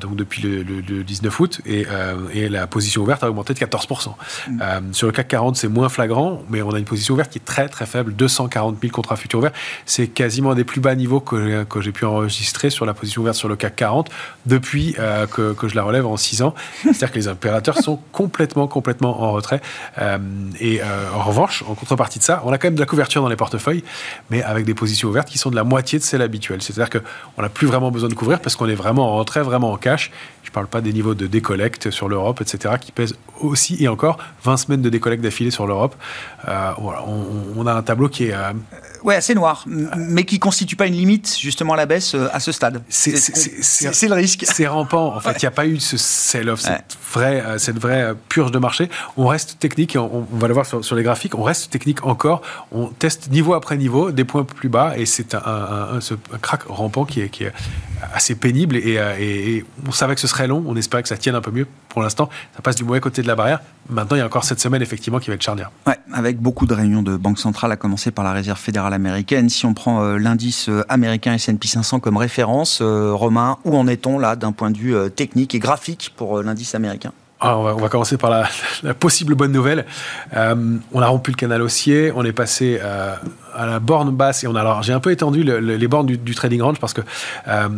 donc 0.00 0.16
depuis 0.24 0.42
le, 0.42 1.02
19 1.04 1.40
août, 1.40 1.60
et, 1.66 1.86
et, 2.32 2.48
la 2.48 2.66
position 2.66 3.02
ouverte 3.02 3.22
a 3.24 3.28
augmenté 3.28 3.54
de 3.54 3.58
14%. 3.58 4.14
Mmh. 4.48 4.60
sur 4.92 5.06
le 5.06 5.12
CAC 5.12 5.28
40, 5.28 5.56
c'est 5.56 5.68
moins 5.68 5.88
flagrant, 5.88 6.42
mais 6.48 6.62
on 6.62 6.70
a 6.70 6.78
une 6.78 6.84
position 6.84 7.14
ouverte 7.14 7.30
qui 7.30 7.38
est 7.38 7.44
très 7.44 7.68
très 7.68 7.86
faible, 7.86 8.14
240 8.14 8.78
000 8.80 8.92
contrats 8.92 9.16
futurs 9.16 9.38
ouverts. 9.40 9.52
C'est 9.86 10.08
quasiment 10.08 10.52
un 10.52 10.54
des 10.54 10.64
plus 10.64 10.80
bas 10.80 10.94
niveaux 10.94 11.20
que, 11.20 11.64
que 11.64 11.80
j'ai 11.80 11.92
pu 11.92 12.04
enregistrer 12.04 12.70
sur 12.70 12.86
la 12.86 12.94
position 12.94 13.22
ouverte 13.22 13.36
sur 13.36 13.48
le 13.48 13.56
CAC 13.56 13.76
40 13.76 14.10
depuis 14.46 14.94
que, 15.30 15.52
que, 15.52 15.68
je 15.68 15.74
la 15.74 15.82
relève 15.82 16.06
en 16.06 16.16
6 16.16 16.42
ans. 16.42 16.54
C'est-à-dire 16.82 17.12
que 17.12 17.18
les 17.18 17.28
opérateurs 17.28 17.78
sont 17.78 18.00
complètement, 18.12 18.66
complètement 18.66 19.22
en 19.22 19.32
retrait. 19.32 19.60
Euh, 19.98 20.18
et 20.60 20.80
euh, 20.80 21.10
en 21.14 21.22
revanche, 21.22 21.64
en 21.68 21.74
contrepartie 21.74 22.18
de 22.18 22.24
ça, 22.24 22.42
on 22.44 22.52
a 22.52 22.58
quand 22.58 22.68
même 22.68 22.74
de 22.74 22.80
la 22.80 22.86
couverture 22.86 23.22
dans 23.22 23.28
les 23.28 23.36
portefeuilles, 23.36 23.84
mais 24.30 24.42
avec 24.42 24.64
des 24.64 24.74
positions 24.74 25.08
ouvertes 25.08 25.28
qui 25.28 25.38
sont 25.38 25.50
de 25.50 25.56
la 25.56 25.64
moitié 25.64 25.98
de 25.98 26.04
celles 26.04 26.22
habituelles. 26.22 26.62
C'est-à-dire 26.62 26.90
qu'on 26.90 27.42
n'a 27.42 27.48
plus 27.48 27.66
vraiment 27.66 27.90
besoin 27.90 28.08
de 28.08 28.14
couvrir 28.14 28.40
parce 28.40 28.56
qu'on 28.56 28.68
est 28.68 28.74
vraiment 28.74 29.12
en 29.12 29.16
retrait, 29.16 29.42
vraiment 29.42 29.72
en 29.72 29.76
cash. 29.76 30.10
Je 30.42 30.50
ne 30.50 30.52
parle 30.52 30.66
pas 30.66 30.80
des 30.80 30.92
niveaux 30.92 31.14
de 31.14 31.26
décollecte 31.26 31.90
sur 31.90 32.08
l'Europe, 32.08 32.40
etc., 32.40 32.74
qui 32.80 32.92
pèsent 32.92 33.16
aussi 33.40 33.82
et 33.82 33.88
encore 33.88 34.18
20 34.44 34.56
semaines 34.56 34.82
de 34.82 34.90
décollecte 34.90 35.22
d'affilée 35.22 35.50
sur 35.50 35.66
l'Europe. 35.66 35.94
Euh, 36.48 36.72
on, 36.78 36.92
on, 37.56 37.66
a 37.66 37.72
un 37.72 37.82
tableau 37.82 38.08
qui 38.08 38.24
est 38.24 38.34
Ouais, 39.04 39.16
assez 39.16 39.34
noir, 39.34 39.66
mais 39.66 40.24
qui 40.24 40.38
constitue 40.38 40.76
pas 40.76 40.86
une 40.86 40.94
limite 40.94 41.36
justement 41.38 41.74
à 41.74 41.76
la 41.76 41.84
baisse 41.84 42.14
euh, 42.14 42.26
à 42.32 42.40
ce 42.40 42.52
stade. 42.52 42.82
C'est 42.88 44.08
le 44.08 44.14
risque. 44.14 44.46
C'est 44.48 44.66
rampant. 44.66 45.14
En 45.14 45.20
fait, 45.20 45.34
il 45.42 45.44
n'y 45.44 45.48
a 45.48 45.50
pas 45.50 45.66
eu 45.66 45.78
ce 45.78 45.98
sell-off, 45.98 46.60
cette, 46.60 46.96
vraie, 47.12 47.42
euh, 47.44 47.58
cette 47.58 47.78
vraie 47.78 48.02
euh, 48.02 48.14
purge 48.30 48.50
de 48.50 48.58
marché. 48.58 48.88
On 49.18 49.26
reste 49.26 49.58
technique, 49.58 49.98
on, 50.00 50.26
va 50.32 50.48
le 50.48 50.54
voir 50.54 50.64
sur, 50.64 50.94
les 50.94 51.02
graphiques, 51.02 51.34
on 51.34 51.42
reste 51.42 51.70
technique 51.70 52.06
encore. 52.06 52.40
On 52.72 52.86
teste 52.86 53.30
niveau 53.30 53.52
après 53.52 53.76
niveau, 53.76 54.10
des 54.10 54.24
points 54.24 54.44
plus 54.44 54.70
bas, 54.70 54.94
et 54.96 55.04
c'est 55.04 55.34
un, 55.34 55.42
un, 55.44 55.98
un, 55.98 56.38
crack 56.40 56.62
rampant 56.62 57.04
qui 57.04 57.20
est, 57.20 57.28
qui 57.28 57.44
est 57.44 57.52
assez 58.14 58.34
pénible. 58.34 58.76
Et, 58.76 58.94
et, 59.20 59.64
on 59.86 59.92
savait 59.92 60.14
que 60.14 60.20
ce 60.22 60.28
serait 60.28 60.46
long, 60.46 60.64
on 60.66 60.76
espérait 60.76 61.02
que 61.02 61.10
ça 61.10 61.18
tienne 61.18 61.34
un 61.34 61.42
peu 61.42 61.50
mieux. 61.50 61.66
Pour 61.90 62.02
l'instant, 62.02 62.30
ça 62.56 62.62
passe 62.62 62.76
du 62.76 62.84
mauvais 62.84 63.00
côté 63.00 63.20
de 63.20 63.26
la 63.26 63.36
barrière. 63.36 63.60
Maintenant, 63.90 64.16
il 64.16 64.20
y 64.20 64.22
a 64.22 64.26
encore 64.26 64.44
cette 64.44 64.60
semaine, 64.60 64.80
effectivement, 64.80 65.18
qui 65.18 65.28
va 65.28 65.34
être 65.34 65.42
charnière. 65.42 65.70
Ouais, 65.86 65.98
avec 66.12 66.38
beaucoup 66.38 66.66
de 66.66 66.72
réunions 66.72 67.02
de 67.02 67.16
banque 67.16 67.38
centrale, 67.38 67.70
à 67.70 67.76
commencer 67.76 68.10
par 68.10 68.24
la 68.24 68.32
Réserve 68.32 68.58
fédérale 68.58 68.93
américaine. 68.94 69.48
Si 69.48 69.66
on 69.66 69.74
prend 69.74 70.02
euh, 70.02 70.18
l'indice 70.18 70.68
euh, 70.68 70.84
américain 70.88 71.34
S&P 71.34 71.68
500 71.68 72.00
comme 72.00 72.16
référence, 72.16 72.80
euh, 72.80 73.12
Romain, 73.12 73.58
où 73.64 73.76
en 73.76 73.86
est-on 73.86 74.18
là 74.18 74.36
d'un 74.36 74.52
point 74.52 74.70
de 74.70 74.78
vue 74.78 75.10
technique 75.10 75.54
et 75.54 75.58
graphique 75.58 76.12
pour 76.16 76.42
l'indice 76.42 76.74
américain? 76.74 77.12
On, 77.40 77.74
va, 77.74 77.88
commencer 77.90 78.16
par 78.16 78.30
la, 78.30 78.94
possible 78.94 79.34
bonne 79.34 79.52
nouvelle. 79.52 79.84
on 80.34 81.02
a 81.02 81.06
rompu 81.06 81.30
le 81.30 81.36
canal 81.36 81.60
haussier, 81.60 82.10
on 82.14 82.24
est 82.24 82.32
passé 82.32 82.80
à 82.80 83.66
la 83.66 83.80
borne 83.80 84.12
basse 84.12 84.44
et 84.44 84.46
on 84.46 84.54
a 84.54 84.60
alors 84.60 84.82
j'ai 84.82 84.94
un 84.94 85.00
peu 85.00 85.10
étendu 85.10 85.42
les 85.42 85.88
bornes 85.88 86.06
du, 86.06 86.34
trading 86.34 86.62
range 86.62 86.78
parce 86.78 86.94
que 86.94 87.02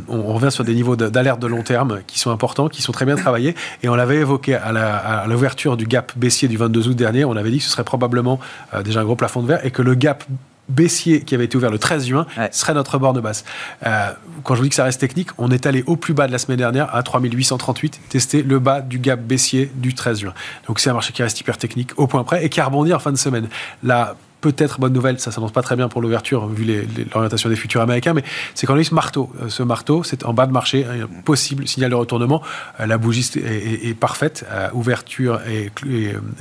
on, 0.08 0.22
revient 0.34 0.52
sur 0.52 0.62
des 0.62 0.74
niveaux 0.74 0.94
d'alerte 0.94 1.40
de, 1.40 1.48
long 1.48 1.62
terme 1.62 2.02
qui 2.06 2.20
sont 2.20 2.30
importants, 2.30 2.68
qui 2.68 2.80
sont 2.80 2.92
très 2.92 3.06
bien 3.06 3.16
travaillés 3.16 3.56
et 3.82 3.88
on 3.88 3.96
l'avait 3.96 4.18
évoqué 4.18 4.54
à 4.54 5.24
l'ouverture 5.26 5.76
du 5.76 5.86
gap 5.86 6.12
baissier 6.16 6.46
du 6.46 6.56
22 6.56 6.88
août 6.88 6.96
dernier. 6.96 7.24
On 7.24 7.34
avait 7.34 7.50
dit 7.50 7.58
que 7.58 7.64
ce 7.64 7.70
serait 7.70 7.82
probablement 7.82 8.38
déjà 8.84 9.00
un 9.00 9.04
gros 9.04 9.16
plafond 9.16 9.42
de 9.42 9.48
verre 9.48 9.64
et 9.64 9.72
que 9.72 9.82
le 9.82 9.96
gap 9.96 10.22
baissier 10.68 11.22
qui 11.22 11.34
avait 11.34 11.44
été 11.44 11.56
ouvert 11.56 11.70
le 11.70 11.78
13 11.78 12.06
juin 12.06 12.26
serait 12.50 12.74
notre 12.74 12.98
borne 12.98 13.20
basse. 13.20 13.44
Euh, 13.86 14.10
quand 14.42 14.54
je 14.54 14.60
vous 14.60 14.64
dis 14.64 14.70
que 14.70 14.76
ça 14.76 14.84
reste 14.84 15.00
technique, 15.00 15.30
on 15.38 15.50
est 15.50 15.66
allé 15.66 15.84
au 15.86 15.96
plus 15.96 16.14
bas 16.14 16.26
de 16.26 16.32
la 16.32 16.38
semaine 16.38 16.58
dernière 16.58 16.94
à 16.94 17.02
3838, 17.02 18.00
tester 18.08 18.42
le 18.42 18.58
bas 18.58 18.80
du 18.80 18.98
gap 18.98 19.20
baissier 19.20 19.70
du 19.74 19.94
13 19.94 20.20
juin. 20.20 20.34
Donc 20.66 20.80
c'est 20.80 20.90
un 20.90 20.94
marché 20.94 21.12
qui 21.12 21.22
reste 21.22 21.40
hyper 21.40 21.58
technique 21.58 21.90
au 21.96 22.06
point 22.06 22.24
près 22.24 22.44
et 22.44 22.48
qui 22.48 22.60
a 22.60 22.64
rebondi 22.64 22.92
en 22.92 22.98
fin 22.98 23.12
de 23.12 23.16
semaine. 23.16 23.48
La 23.82 24.16
peut-être 24.52 24.80
bonne 24.80 24.92
nouvelle, 24.92 25.18
ça 25.20 25.30
s'annonce 25.30 25.52
pas 25.52 25.62
très 25.62 25.76
bien 25.76 25.88
pour 25.88 26.00
l'ouverture 26.00 26.46
vu 26.46 26.86
l'orientation 27.12 27.48
des 27.48 27.56
futurs 27.56 27.80
américains, 27.80 28.14
mais 28.14 28.24
c'est 28.54 28.70
a 28.70 28.76
eu 28.76 28.84
ce 28.84 28.94
marteau. 28.94 29.30
Euh, 29.42 29.48
ce 29.48 29.62
marteau, 29.62 30.02
c'est 30.02 30.24
en 30.24 30.32
bas 30.32 30.46
de 30.46 30.52
marché, 30.52 30.84
un 30.84 31.06
possible 31.22 31.66
signal 31.66 31.90
de 31.90 31.94
retournement. 31.94 32.42
Euh, 32.80 32.86
la 32.86 32.98
bougie 32.98 33.28
est, 33.36 33.94
parfaite, 33.94 34.44
euh, 34.50 34.68
ouverture 34.72 35.40
et, 35.48 35.70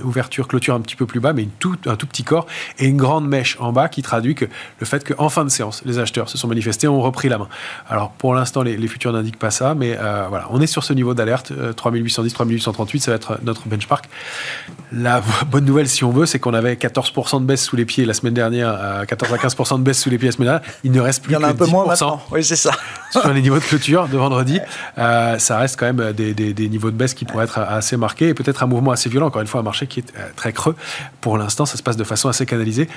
ouverture, 0.04 0.48
clôture 0.48 0.76
un 0.76 0.82
petit 0.82 0.96
peu 0.96 1.06
plus 1.06 1.20
bas, 1.20 1.34
mais 1.34 1.48
un 1.86 1.96
tout 1.96 2.08
petit 2.08 2.24
corps 2.24 2.46
et 2.80 2.86
une 2.88 2.98
grande 2.98 3.28
mèche 3.28 3.58
en 3.60 3.72
bas 3.72 3.90
qui 3.90 4.02
traduit 4.02 4.36
que 4.36 4.46
le 4.80 4.86
fait 4.86 5.04
qu'en 5.04 5.30
fin 5.30 5.46
de 5.46 5.50
séance, 5.50 5.82
les 5.86 6.00
acheteurs 6.00 6.30
se 6.30 6.38
sont 6.38 6.48
manifestés, 6.48 6.88
ont 6.88 7.02
repris 7.02 7.30
la 7.30 7.38
main. 7.38 7.48
Alors 7.90 8.12
pour 8.12 8.34
l'instant, 8.36 8.64
les, 8.64 8.88
futurs 8.88 9.14
n'indiquent 9.14 9.40
pas 9.40 9.52
ça, 9.52 9.74
mais 9.76 9.96
voilà, 10.30 10.48
on 10.52 10.62
est 10.62 10.68
sur 10.68 10.84
ce 10.84 10.94
niveau 10.94 11.14
d'alerte, 11.14 11.52
3810, 11.76 12.34
3838, 12.34 13.00
ça 13.00 13.12
va 13.12 13.16
être 13.16 13.40
notre 13.44 13.68
benchmark. 13.68 14.08
La 14.92 15.22
bonne 15.50 15.66
nouvelle, 15.66 15.88
si 15.88 16.04
on 16.04 16.12
veut, 16.12 16.26
c'est 16.26 16.40
qu'on 16.40 16.54
avait 16.54 16.76
14% 16.76 17.42
de 17.42 17.46
baisse 17.46 17.64
sous 17.64 17.76
les 17.76 17.86
pieds 17.86 17.95
la 18.04 18.14
semaine 18.14 18.34
dernière, 18.34 18.70
à 18.70 19.06
14 19.06 19.34
à 19.34 19.38
15% 19.38 19.78
de 19.80 19.84
baisse 19.84 20.02
sous 20.02 20.10
les 20.10 20.18
pieds 20.18 20.28
la 20.28 20.32
semaine 20.34 20.50
dernière, 20.50 20.68
il 20.84 20.92
ne 20.92 21.00
reste 21.00 21.24
plus 21.24 21.32
il 21.32 21.36
y 21.36 21.38
en 21.38 21.44
a 21.44 21.50
un 21.50 21.54
peu 21.54 21.68
moins 21.68 21.86
maintenant. 21.86 22.22
Oui, 22.32 22.44
c'est 22.44 22.56
ça. 22.56 22.72
sur 23.12 23.32
les 23.32 23.42
niveaux 23.42 23.60
de 23.60 23.64
clôture 23.64 24.08
de 24.08 24.18
vendredi, 24.18 24.60
euh, 24.98 25.38
ça 25.38 25.58
reste 25.60 25.80
quand 25.80 25.86
même 25.86 26.12
des, 26.14 26.34
des, 26.34 26.70
niveaux 26.70 26.92
de 26.92 26.98
baisse 26.98 27.14
qui 27.14 27.26
pourraient 27.26 27.46
être 27.46 27.60
assez 27.60 27.96
marqués 27.96 28.30
et 28.30 28.34
peut-être 28.34 28.64
un 28.64 28.68
mouvement 28.68 28.92
assez 28.92 29.10
violent. 29.10 29.28
Encore 29.28 29.42
une 29.42 29.48
fois, 29.48 29.62
un 29.62 29.64
marché 29.64 29.88
qui 29.88 30.00
est 30.00 30.14
euh, 30.18 30.28
très 30.36 30.52
creux. 30.52 30.76
Pour 31.22 31.38
l'instant, 31.38 31.66
ça 31.66 31.78
se 31.78 31.84
passe 31.84 31.98
de 31.98 32.04
façon 32.04 32.28
assez 32.28 32.46
canalisée. 32.46 32.90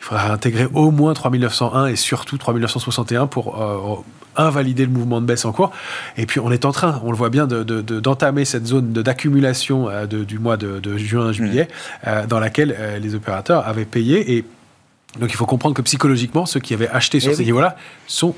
Il 0.00 0.04
faudra 0.04 0.32
intégrer 0.32 0.68
au 0.74 0.90
moins 0.90 1.14
3901 1.14 1.86
et 1.86 1.96
surtout 1.96 2.36
3961 2.36 3.26
pour 3.26 3.60
euh, 3.60 3.96
invalider 4.36 4.84
le 4.84 4.92
mouvement 4.92 5.20
de 5.20 5.26
baisse 5.26 5.44
en 5.44 5.52
cours. 5.52 5.70
Et 6.16 6.26
puis 6.26 6.40
on 6.40 6.50
est 6.50 6.64
en 6.64 6.72
train, 6.72 7.00
on 7.04 7.10
le 7.10 7.16
voit 7.16 7.30
bien, 7.30 7.46
d'entamer 7.46 8.42
de, 8.42 8.46
cette 8.46 8.66
zone 8.66 8.92
d'accumulation 8.92 9.88
euh, 9.88 10.06
du 10.06 10.38
mois 10.38 10.56
de, 10.56 10.96
juin-juillet 10.96 11.64
mmh. 11.64 12.08
euh, 12.08 12.26
dans 12.26 12.40
laquelle 12.40 12.76
les 13.00 13.14
opérateurs 13.14 13.66
avaient 13.66 13.84
payé 13.84 14.36
et 14.36 14.44
donc 15.18 15.30
il 15.30 15.36
faut 15.36 15.46
comprendre 15.46 15.74
que 15.74 15.82
psychologiquement, 15.82 16.46
ceux 16.46 16.60
qui 16.60 16.74
avaient 16.74 16.88
acheté 16.88 17.20
sur 17.20 17.32
eh 17.32 17.34
ces 17.34 17.44
niveaux-là 17.44 17.76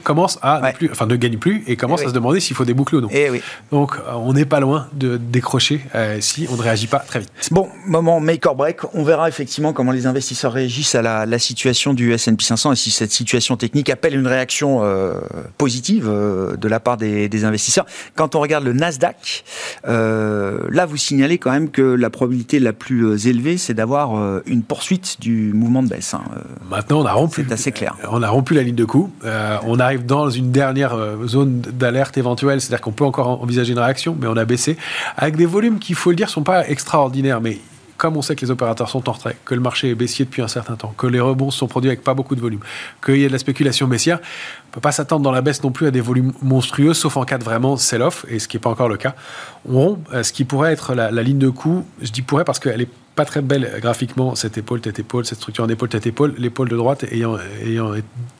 commencent 0.02 0.38
à 0.43 0.61
ne, 0.61 0.73
plus, 0.73 0.90
enfin, 0.90 1.06
ne 1.06 1.17
gagnent 1.17 1.38
plus 1.38 1.64
et 1.67 1.76
commencent 1.76 2.02
eh 2.02 2.06
à 2.06 2.08
se 2.08 2.14
demander 2.14 2.40
s'il 2.40 2.55
faut 2.55 2.64
déboucler 2.64 2.99
ou 2.99 3.00
non. 3.00 3.08
Eh 3.11 3.43
Donc 3.70 3.96
euh, 3.96 4.12
on 4.14 4.32
n'est 4.34 4.44
pas 4.44 4.61
loin 4.61 4.88
de 4.93 5.17
décrocher 5.17 5.81
euh, 5.94 6.19
si 6.20 6.46
on 6.50 6.56
ne 6.56 6.62
réagit 6.62 6.87
pas 6.87 6.99
très 6.99 7.20
vite. 7.20 7.31
Bon, 7.50 7.69
moment 7.87 8.20
make 8.20 8.44
or 8.46 8.55
break. 8.55 8.78
On 8.94 9.05
verra 9.05 9.28
effectivement 9.28 9.73
comment 9.73 9.93
les 9.93 10.06
investisseurs 10.06 10.52
réagissent 10.52 10.94
à 10.94 11.02
la, 11.02 11.38
situation 11.38 11.93
du 11.93 12.12
S&P 12.12 12.43
500 12.43 12.73
et 12.73 12.76
si 12.76 12.90
cette 12.90 13.12
situation 13.12 13.56
technique 13.56 13.90
appelle 13.90 14.14
une 14.14 14.26
réaction 14.26 14.81
euh, 14.82 15.20
positive 15.58 16.06
de 16.06 16.68
la 16.68 16.80
part 16.80 16.97
des, 16.97 17.45
investisseurs. 17.45 17.85
Quand 18.14 18.35
on 18.35 18.40
regarde 18.40 18.64
le 18.64 18.73
Nasdaq, 18.73 19.45
là 19.85 20.87
vous 20.87 20.97
signalez 20.97 21.37
quand 21.38 21.50
même 21.50 21.71
que 21.71 21.83
la 21.83 22.09
probabilité 22.09 22.59
la 22.59 22.73
plus 22.73 23.26
élevée, 23.26 23.59
c'est 23.59 23.75
d'avoir 23.75 24.40
une 24.47 24.62
poursuite 24.62 25.21
du 25.21 25.52
mouvement 25.52 25.83
de 25.83 25.88
baisse. 25.88 26.14
Hein. 26.14 26.23
Maintenant, 26.68 27.00
on 27.00 27.06
a 27.06 27.12
rompu. 27.12 27.44
C'est 27.46 27.52
assez 27.54 27.73
clair. 27.73 27.94
On 28.11 28.23
a 28.23 28.28
rompu 28.28 28.54
la 28.54 28.62
ligne 28.62 28.75
de 28.75 28.85
coup. 28.85 29.12
Euh, 29.25 29.56
on 29.66 29.78
arrive 29.78 30.04
dans 30.04 30.30
une 30.30 30.50
dernière 30.50 30.94
euh, 30.94 31.26
zone 31.26 31.61
d'alerte 31.61 32.18
éventuelle, 32.18 32.61
c'est-à-dire 32.61 32.80
qu'on 32.80 32.92
peut 32.92 33.04
encore 33.04 33.40
envisager 33.42 33.73
une 33.73 33.78
réaction, 33.78 34.16
mais 34.18 34.26
on 34.26 34.37
a 34.37 34.44
baissé 34.44 34.76
avec 35.16 35.37
des 35.37 35.46
volumes 35.46 35.78
qui, 35.78 35.92
il 35.92 35.96
faut 35.96 36.11
le 36.11 36.16
dire, 36.16 36.28
sont 36.28 36.42
pas 36.42 36.68
extraordinaires, 36.68 37.40
mais 37.40 37.61
comme 37.96 38.16
on 38.16 38.23
sait 38.23 38.37
que 38.37 38.44
les 38.44 38.50
opérateurs 38.50 38.90
sont 38.90 39.08
en 39.08 39.12
retrait, 39.12 39.37
que 39.44 39.54
le 39.54 39.61
marché 39.61 39.90
est 39.90 39.94
baissier 39.94 40.25
depuis 40.25 40.42
un 40.42 40.49
certain 40.49 40.76
temps, 40.76 40.92
que 40.99 41.06
les 41.06 41.20
rebonds 41.20 41.50
sont 41.50 41.66
produits 41.66 41.88
avec 41.88 42.02
pas 42.02 42.14
beaucoup 42.14 42.35
de 42.35 42.40
volume, 42.40 42.61
qu'il 43.02 43.18
y 43.18 43.25
a 43.25 43.28
de 43.28 43.32
la 43.32 43.38
spéculation 43.38 43.87
baissière, 43.87 44.18
on 44.18 44.68
ne 44.68 44.75
peut 44.75 44.80
pas 44.80 44.92
s'attendre 44.92 45.23
dans 45.23 45.30
la 45.30 45.40
baisse 45.40 45.62
non 45.62 45.70
plus 45.70 45.87
à 45.87 45.90
des 45.90 46.02
volumes 46.02 46.32
monstrueux, 46.42 46.92
sauf 46.92 47.16
en 47.16 47.25
cas 47.25 47.38
de 47.38 47.44
vraiment 47.44 47.76
sell-off, 47.76 48.26
et 48.28 48.38
ce 48.38 48.49
qui 48.49 48.56
n'est 48.56 48.61
pas 48.61 48.70
encore 48.70 48.88
le 48.88 48.99
cas. 48.99 49.14
On 49.68 49.80
rompt 49.80 49.99
euh, 50.12 50.23
ce 50.23 50.32
qui 50.32 50.44
pourrait 50.44 50.73
être 50.73 50.94
la, 50.94 51.11
la 51.11 51.23
ligne 51.23 51.38
de 51.38 51.49
coup, 51.49 51.87
je 52.02 52.11
dis 52.11 52.23
pourrait 52.23 52.44
parce 52.44 52.58
qu'elle 52.58 52.82
est 52.82 52.90
pas 53.16 53.25
très 53.25 53.40
belle 53.40 53.78
graphiquement, 53.80 54.35
cette 54.35 54.58
épaule, 54.58 54.82
tête 54.82 54.99
épaule, 54.99 55.25
cette 55.25 55.38
structure 55.38 55.64
en 55.64 55.68
épaule, 55.68 55.88
tête 55.88 56.06
épaule, 56.06 56.35
l'épaule 56.37 56.68
de 56.68 56.76
droite 56.76 57.04
ayant, 57.11 57.38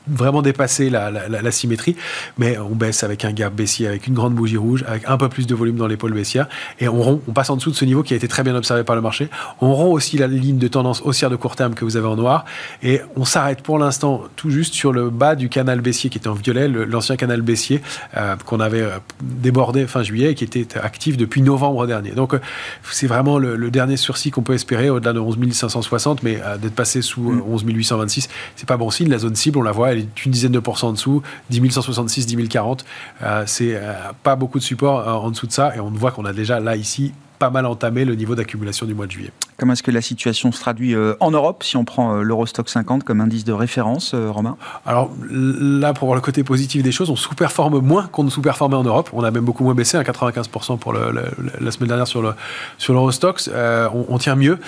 vraiment 0.07 0.43
dépassé 0.43 0.91
la, 0.91 1.11
la, 1.11 1.51
symétrie, 1.51 1.97
mais 2.37 2.59
on 2.59 2.75
baisse 2.75 3.03
avec 3.03 3.25
un 3.25 3.33
gap 3.33 3.55
baissier, 3.55 3.89
avec 3.89 4.07
une 4.07 4.13
grande 4.13 4.35
bougie 4.35 4.59
rouge, 4.59 4.85
avec 4.87 5.09
un 5.09 5.17
peu 5.17 5.31
plus 5.31 5.47
de 5.47 5.55
volume 5.55 5.77
dans 5.77 5.87
l'épaule 5.87 6.13
baissière, 6.13 6.47
et 6.79 6.89
on 6.89 7.03
rompt, 7.03 7.23
on 7.27 7.33
passe 7.33 7.49
en 7.49 7.57
dessous 7.57 7.71
de 7.71 7.77
ce 7.77 7.87
niveau 7.87 8.03
qui 8.03 8.13
a 8.13 8.17
été 8.19 8.29
très 8.29 8.43
bien 8.43 8.55
observé 8.55 8.85
par 8.85 8.95
le 8.97 9.03
marché. 9.03 9.29
On 9.63 9.73
rompt 9.75 9.95
aussi 9.95 10.19
la 10.19 10.27
ligne 10.27 10.59
de 10.59 10.69
tendance 10.69 11.01
haussière 11.03 11.31
de 11.31 11.37
court 11.37 11.57
terme 11.57 11.75
que 11.75 11.85
vous 11.85 11.97
avez 11.97 12.07
en 12.07 12.17
noir, 12.17 12.45
et 12.83 13.01
on 13.17 13.25
s'arrête 13.25 13.63
pour 13.63 13.79
l'instant 13.79 14.25
tout 14.37 14.51
juste 14.51 14.75
sur 14.75 14.93
le 14.93 15.09
bas 15.09 15.37
du 15.37 15.49
canal 15.49 15.81
baissier 15.81 16.11
qui 16.11 16.19
était 16.19 16.29
en 16.29 16.35
violet, 16.35 16.69
l'ancien 16.69 17.17
canal 17.17 17.41
baissier 17.41 17.81
euh, 18.19 18.37
qu'on 18.45 18.61
avait 18.61 18.83
euh, 18.83 18.99
débordé 19.23 19.87
fin 19.87 20.03
juillet 20.03 20.33
et 20.33 20.35
qui 20.35 20.45
était 20.45 20.67
actif 20.77 21.17
depuis 21.17 21.41
novembre 21.41 21.87
dernier. 21.87 22.11
Donc 22.11 22.35
euh, 22.35 22.41
c'est 22.91 23.07
vraiment 23.07 23.39
le, 23.39 23.57
le 23.57 23.71
dernier 23.71 23.97
sursis 23.97 24.31
qu'on 24.31 24.43
peut 24.43 24.53
espérer 24.53 24.66
espérer 24.67 24.91
au-delà 24.91 25.13
de 25.13 25.21
11 25.21 25.53
560, 25.53 26.25
mais 26.25 26.41
d'être 26.61 26.75
passé 26.75 27.01
sous 27.01 27.41
11 27.47 27.63
826, 27.65 28.29
c'est 28.57 28.67
pas 28.69 28.77
bon 28.77 28.91
signe. 28.91 29.09
La 29.09 29.19
zone 29.19 29.37
cible, 29.37 29.59
on 29.59 29.63
la 29.63 29.71
voit, 29.71 29.93
elle 29.93 29.99
est 30.01 30.25
une 30.25 30.33
dizaine 30.33 30.51
de 30.51 30.59
pourcents 30.59 30.89
en 30.89 30.93
dessous, 30.93 31.23
10 31.51 31.71
166, 31.71 32.27
10 32.27 32.49
040. 32.49 32.85
c'est 33.47 33.81
pas 34.25 34.35
beaucoup 34.35 34.59
de 34.59 34.65
support 34.65 35.07
en 35.07 35.31
dessous 35.31 35.47
de 35.47 35.53
ça, 35.53 35.77
et 35.77 35.81
on 35.81 35.91
voit 35.91 36.11
qu'on 36.11 36.25
a 36.25 36.33
déjà 36.33 36.59
là 36.59 36.75
ici 36.75 37.13
pas 37.39 37.51
mal 37.51 37.67
entamé 37.67 38.05
le 38.05 38.15
niveau 38.15 38.35
d'accumulation 38.35 38.87
du 38.87 38.95
mois 38.95 39.07
de 39.07 39.13
juillet. 39.13 39.31
Comment 39.59 39.73
est-ce 39.73 39.83
que 39.83 39.91
la 39.91 40.03
situation 40.03 40.53
se 40.53 40.61
traduit 40.61 40.95
euh, 40.95 41.15
en 41.19 41.31
Europe 41.31 41.63
si 41.63 41.79
on 41.79 41.85
prend 41.87 42.17
euh, 42.17 42.23
l'Eurostock 42.23 42.69
50 42.69 43.05
comme 43.05 43.23
indice 43.23 43.45
de 43.45 43.55
référence, 43.55 44.13
euh, 44.13 44.31
Romain? 44.31 44.59
Alors 44.85 45.11
là, 45.31 45.95
pour 45.95 46.09
voir 46.09 46.15
le 46.15 46.21
côté 46.21 46.45
positif 46.45 46.83
des 46.83 46.93
choses, 46.93 47.09
on 47.09 47.17
sous-performe 47.17 47.81
moins 47.81 48.07
qu'on 48.07 48.25
ne 48.25 48.29
sous-performait 48.29 48.77
en 48.77 48.85
Europe. 48.85 49.09
On 49.15 49.25
a 49.25 49.31
même 49.31 49.47
beaucoup 49.47 49.65
moins 49.65 49.75
baissé, 49.75 49.97
à 49.97 50.03
95% 50.03 50.79
pour 50.79 50.93
la 50.93 51.71
semaine 51.71 51.89
dernière 51.89 52.07
sur 52.07 52.21
l'Eurostox. 52.21 53.45
Sur 53.45 53.95
on, 54.09 54.19
tient 54.19 54.35
mieux, 54.35 54.59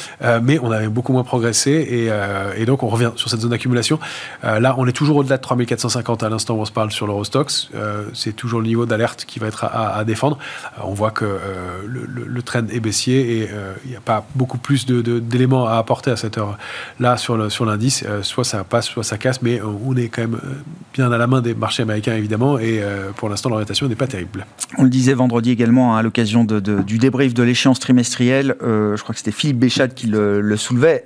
mais 0.42 0.58
on 0.60 0.70
avait 0.70 0.88
beaucoup 0.88 1.12
moins 1.12 1.24
progressé 1.24 2.10
et, 2.56 2.64
donc 2.64 2.82
on 2.82 2.88
revient 2.88 3.12
sur 3.16 3.28
cette 3.28 3.40
zone 3.40 3.50
d'accumulation. 3.50 3.98
là, 4.42 4.74
on 4.78 4.86
est 4.86 4.92
toujours 4.92 5.16
au-delà 5.16 5.36
de 5.36 5.42
3450 5.42 6.22
à 6.22 6.28
l'instant 6.28 6.54
où 6.54 6.60
on 6.60 6.64
se 6.64 6.72
parle 6.72 6.90
sur 6.90 7.06
l'Eurostox. 7.06 7.70
C'est 8.14 8.34
toujours 8.34 8.60
le 8.60 8.66
niveau 8.66 8.86
d'alerte 8.86 9.24
qui 9.26 9.38
va 9.38 9.48
être 9.48 9.64
à, 9.64 10.02
défendre. 10.04 10.38
on 10.82 10.94
voit 10.94 11.10
que 11.10 11.38
le, 11.86 12.42
trend 12.42 12.66
est 12.70 12.80
baissier 12.80 13.42
et 13.42 13.48
il 13.84 13.90
n'y 13.90 13.96
a 13.96 14.00
pas 14.00 14.26
beaucoup 14.34 14.58
plus 14.58 14.77
d'éléments 14.86 15.66
à 15.66 15.76
apporter 15.76 16.10
à 16.10 16.16
cette 16.16 16.38
heure-là 16.38 17.16
sur 17.16 17.36
l'indice. 17.36 17.98
Sur 17.98 18.10
euh, 18.10 18.22
soit 18.22 18.44
ça 18.44 18.64
passe, 18.64 18.86
soit 18.86 19.04
ça 19.04 19.18
casse, 19.18 19.42
mais 19.42 19.60
euh, 19.60 19.66
on 19.84 19.96
est 19.96 20.08
quand 20.08 20.22
même 20.22 20.34
euh, 20.36 20.54
bien 20.94 21.10
à 21.10 21.18
la 21.18 21.26
main 21.26 21.40
des 21.40 21.54
marchés 21.54 21.82
américains, 21.82 22.14
évidemment, 22.14 22.58
et 22.58 22.82
pour 23.16 23.28
l'instant, 23.28 23.50
l'orientation 23.50 23.88
n'est 23.88 23.94
pas 23.94 24.06
terrible. 24.06 24.46
On 24.76 24.82
le 24.82 24.90
disait 24.90 25.14
vendredi 25.14 25.50
également, 25.50 25.94
hein, 25.94 25.98
à 25.98 26.02
l'occasion 26.02 26.44
du 26.44 26.98
débrief 26.98 27.34
de 27.34 27.42
l'échéance 27.42 27.78
trimestrielle, 27.78 28.56
je 28.60 29.00
crois 29.00 29.12
que 29.12 29.18
c'était 29.18 29.32
Philippe 29.32 29.58
Béchat 29.58 29.88
qui 29.88 30.06
le 30.08 30.56
soulevait 30.56 31.04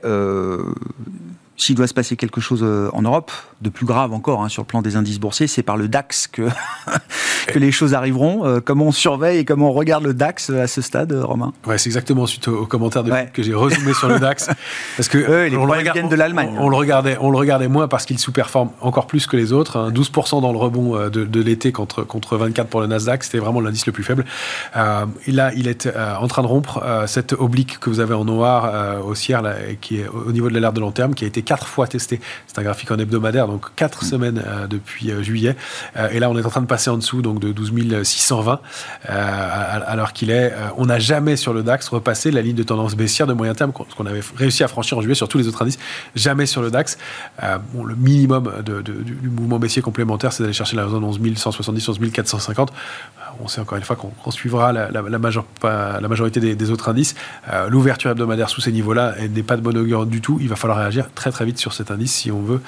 s'il 1.62 1.76
doit 1.76 1.86
se 1.86 1.94
passer 1.94 2.16
quelque 2.16 2.40
chose 2.40 2.64
en 2.92 3.02
Europe, 3.02 3.30
de 3.62 3.70
plus 3.70 3.86
grave 3.86 4.12
encore 4.12 4.42
hein, 4.42 4.48
sur 4.48 4.62
le 4.62 4.66
plan 4.66 4.82
des 4.82 4.96
indices 4.96 5.20
boursiers, 5.20 5.46
c'est 5.46 5.62
par 5.62 5.76
le 5.76 5.88
DAX 5.88 6.26
que, 6.26 6.48
que 7.46 7.58
les 7.58 7.70
choses 7.70 7.94
arriveront. 7.94 8.44
Euh, 8.44 8.60
comment 8.60 8.86
on 8.86 8.92
surveille 8.92 9.38
et 9.38 9.44
comment 9.44 9.70
on 9.70 9.72
regarde 9.72 10.04
le 10.04 10.14
DAX 10.14 10.50
à 10.50 10.66
ce 10.66 10.80
stade, 10.80 11.12
Romain? 11.12 11.52
Ouais, 11.66 11.78
c'est 11.78 11.88
exactement 11.88 12.26
suite 12.26 12.48
aux, 12.48 12.66
commentaires 12.66 13.04
que 13.32 13.42
j'ai 13.42 13.54
rezoomé 13.54 13.94
sur 13.94 14.08
le 14.08 14.18
DAX. 14.18 14.50
Parce 14.96 15.08
que 15.08 15.18
Eux, 15.18 15.46
les 15.48 15.56
on, 15.56 15.64
le 15.64 15.72
regarde, 15.72 16.08
de 16.08 16.16
l'Allemagne. 16.16 16.54
On, 16.58 16.68
le 16.68 16.76
regardait, 16.76 17.16
on 17.20 17.30
le 17.30 17.38
regardait 17.38 17.68
moins 17.68 17.88
parce 17.88 18.04
qu'il 18.04 18.18
sous-performe 18.18 18.70
encore 18.80 19.06
plus 19.06 19.26
que 19.26 19.36
les 19.36 19.52
autres. 19.52 19.90
12% 19.90 20.38
hein. 20.38 20.40
dans 20.40 20.52
le 20.52 20.58
rebond 20.58 20.96
euh, 20.96 21.08
de, 21.10 21.40
l'été 21.40 21.72
contre, 21.72 22.02
contre 22.02 22.36
24% 22.36 22.64
pour 22.66 22.80
le 22.80 22.86
Nasdaq, 22.86 23.24
c'était 23.24 23.38
vraiment 23.38 23.60
l'indice 23.60 23.86
le 23.86 23.92
plus 23.92 24.04
faible. 24.04 24.24
Euh, 24.76 25.06
là, 25.28 25.52
il 25.56 25.68
est 25.68 25.86
euh, 25.86 26.16
en 26.16 26.26
train 26.26 26.42
de 26.42 26.46
rompre 26.46 26.82
cette 27.06 27.32
oblique 27.32 27.78
que 27.78 27.90
vous 27.90 28.00
avez 28.00 28.14
en 28.14 28.24
noir 28.24 29.04
haussière, 29.04 29.42
là, 29.42 29.54
qui 29.80 30.00
est 30.00 30.08
au 30.08 30.32
niveau 30.32 30.48
de 30.48 30.54
l'alerte 30.54 30.74
de 30.74 30.80
long 30.80 30.90
terme, 30.90 31.14
qui 31.14 31.24
a 31.24 31.26
été 31.26 31.42
quatre 31.52 31.66
fois 31.66 31.86
testé. 31.86 32.18
C'est 32.46 32.58
un 32.58 32.62
graphique 32.62 32.90
en 32.90 32.98
hebdomadaire, 32.98 33.46
donc 33.46 33.74
quatre 33.76 34.04
mm. 34.04 34.06
semaines 34.06 34.42
depuis 34.70 35.12
juillet. 35.20 35.54
et 36.10 36.18
là, 36.18 36.30
on 36.30 36.38
est 36.38 36.46
en 36.46 36.48
train 36.48 36.62
de 36.62 36.66
passer 36.66 36.88
en 36.88 36.96
dessous 36.96 37.20
donc 37.20 37.40
de 37.40 37.52
12 37.52 38.02
620 38.02 38.60
alors 39.06 40.14
qu'il 40.14 40.30
est. 40.30 40.54
on 40.78 40.86
n'a 40.86 40.98
jamais 40.98 41.36
sur 41.36 41.52
le 41.52 41.62
DAX 41.62 41.88
repassé 41.88 42.30
la 42.30 42.40
ligne 42.40 42.56
de 42.56 42.62
tendance 42.62 42.94
baissière 42.94 43.26
de 43.26 43.34
moyen 43.34 43.54
terme 43.54 43.72
qu'on 43.72 44.06
avait 44.06 44.22
réussi 44.34 44.64
à 44.64 44.68
franchir 44.68 44.96
en 44.96 45.02
juillet 45.02 45.14
sur 45.14 45.28
tous 45.28 45.36
les 45.36 45.46
autres 45.46 45.60
indices. 45.60 45.78
Jamais 46.14 46.46
sur 46.46 46.62
le 46.62 46.70
DAX. 46.70 46.96
bon, 47.74 47.84
le 47.84 47.96
minimum 47.96 48.50
du, 48.64 49.28
mouvement 49.28 49.58
baissier 49.58 49.82
complémentaire, 49.82 50.32
c'est 50.32 50.42
d'aller 50.42 50.54
chercher 50.54 50.76
la 50.76 50.88
zone 50.88 51.04
11 51.04 51.20
170, 51.36 51.88
11 51.90 51.98
450. 52.12 52.72
On 53.40 53.48
sait 53.48 53.60
encore 53.60 53.76
une 53.76 53.84
fois 53.84 53.96
qu'on 53.96 54.30
suivra 54.30 54.72
la, 54.72 54.90
la, 54.90 55.18
majorité 55.18 56.54
des, 56.54 56.70
autres 56.70 56.88
indices. 56.88 57.14
L'ouverture 57.68 58.10
hebdomadaire 58.10 58.48
sous 58.48 58.62
ces 58.62 58.72
niveaux-là 58.72 59.14
n'est 59.28 59.42
pas 59.42 59.56
de 59.56 59.62
bonne 59.62 59.76
augure 59.76 60.06
du 60.06 60.20
tout. 60.20 60.38
Il 60.40 60.48
va 60.48 60.56
falloir 60.56 60.78
réagir 60.78 61.08
très 61.14 61.30
très 61.30 61.41
vite 61.44 61.58
sur 61.58 61.72
cet 61.72 61.90
indice 61.90 62.12
si 62.12 62.30
on 62.30 62.42
veut 62.42 62.60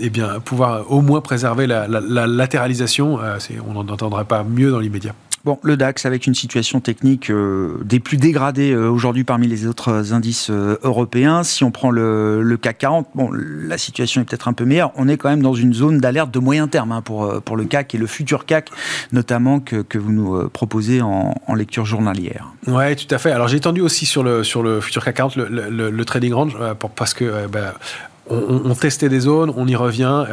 eh 0.00 0.10
bien, 0.10 0.40
pouvoir 0.40 0.90
au 0.90 1.00
moins 1.00 1.20
préserver 1.20 1.66
la, 1.66 1.86
latéralisation. 1.88 3.18
on 3.66 3.72
n'en 3.72 3.88
entendrait 3.88 4.24
pas 4.24 4.44
mieux 4.44 4.70
dans 4.70 4.80
l'immédiat. 4.80 5.14
Bon, 5.44 5.58
le 5.64 5.76
DAX 5.76 6.06
avec 6.06 6.28
une 6.28 6.36
situation 6.36 6.78
technique 6.78 7.28
euh, 7.28 7.80
des 7.84 7.98
plus 7.98 8.16
dégradées 8.16 8.70
euh, 8.70 8.88
aujourd'hui 8.88 9.24
parmi 9.24 9.48
les 9.48 9.66
autres 9.66 10.12
indices 10.12 10.50
euh, 10.50 10.78
européens. 10.84 11.42
Si 11.42 11.64
on 11.64 11.72
prend 11.72 11.90
le, 11.90 12.56
CAC 12.62 12.78
40, 12.78 13.08
bon, 13.16 13.28
la 13.32 13.76
situation 13.76 14.20
est 14.20 14.24
peut-être 14.24 14.46
un 14.46 14.52
peu 14.52 14.64
meilleure. 14.64 14.92
On 14.94 15.08
est 15.08 15.16
quand 15.16 15.28
même 15.28 15.42
dans 15.42 15.54
une 15.54 15.74
zone 15.74 15.98
d'alerte 15.98 16.30
de 16.30 16.38
moyen 16.38 16.68
terme 16.68 16.92
hein, 16.92 17.02
pour, 17.02 17.56
le 17.56 17.64
CAC 17.64 17.96
et 17.96 17.98
le 17.98 18.06
futur 18.06 18.46
CAC, 18.46 18.70
notamment 19.10 19.58
que, 19.58 19.84
vous 19.98 20.12
nous 20.12 20.48
proposez 20.48 21.02
en, 21.02 21.34
lecture 21.54 21.84
journalière. 21.84 22.52
Oui, 22.68 22.94
tout 22.96 23.12
à 23.12 23.18
fait. 23.18 23.32
Alors 23.32 23.48
j'ai 23.48 23.56
étendu 23.56 23.80
aussi 23.80 24.06
sur 24.06 24.22
le, 24.22 24.44
sur 24.44 24.62
le 24.62 24.80
futur 24.80 25.04
CAC 25.04 25.16
40 25.16 25.36
le, 25.36 26.04
trading 26.04 26.32
range 26.32 26.56
parce 26.96 27.14
que 27.14 27.46
ben, 27.48 27.72
on, 28.30 28.74
testait 28.74 29.08
des 29.08 29.20
zones, 29.20 29.52
on 29.56 29.66
y 29.66 29.76
revient. 29.76 30.24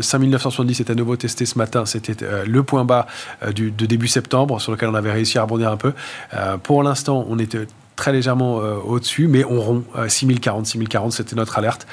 5970 0.00 0.80
est 0.80 0.90
à 0.90 0.94
nouveau 0.94 1.16
testé 1.16 1.46
ce 1.46 1.58
matin. 1.58 1.84
C'était 1.86 2.24
euh, 2.24 2.44
le 2.46 2.62
point 2.62 2.84
bas 2.84 3.06
euh, 3.42 3.52
du, 3.52 3.70
de 3.70 3.86
début 3.86 4.08
septembre 4.08 4.60
sur 4.60 4.72
lequel 4.72 4.88
on 4.88 4.94
avait 4.94 5.12
réussi 5.12 5.38
à 5.38 5.42
rebondir 5.42 5.70
un 5.70 5.76
peu. 5.76 5.92
Euh, 6.34 6.56
pour 6.58 6.82
l'instant, 6.82 7.26
on 7.28 7.38
était 7.38 7.66
très 7.96 8.12
légèrement 8.12 8.56
au-dessus, 8.56 9.28
mais 9.28 9.44
on 9.44 9.60
rompt 9.60 9.84
6040. 10.08 10.66
6040, 10.66 11.12
c'était 11.12 11.36
notre 11.36 11.58
alerte. 11.58 11.86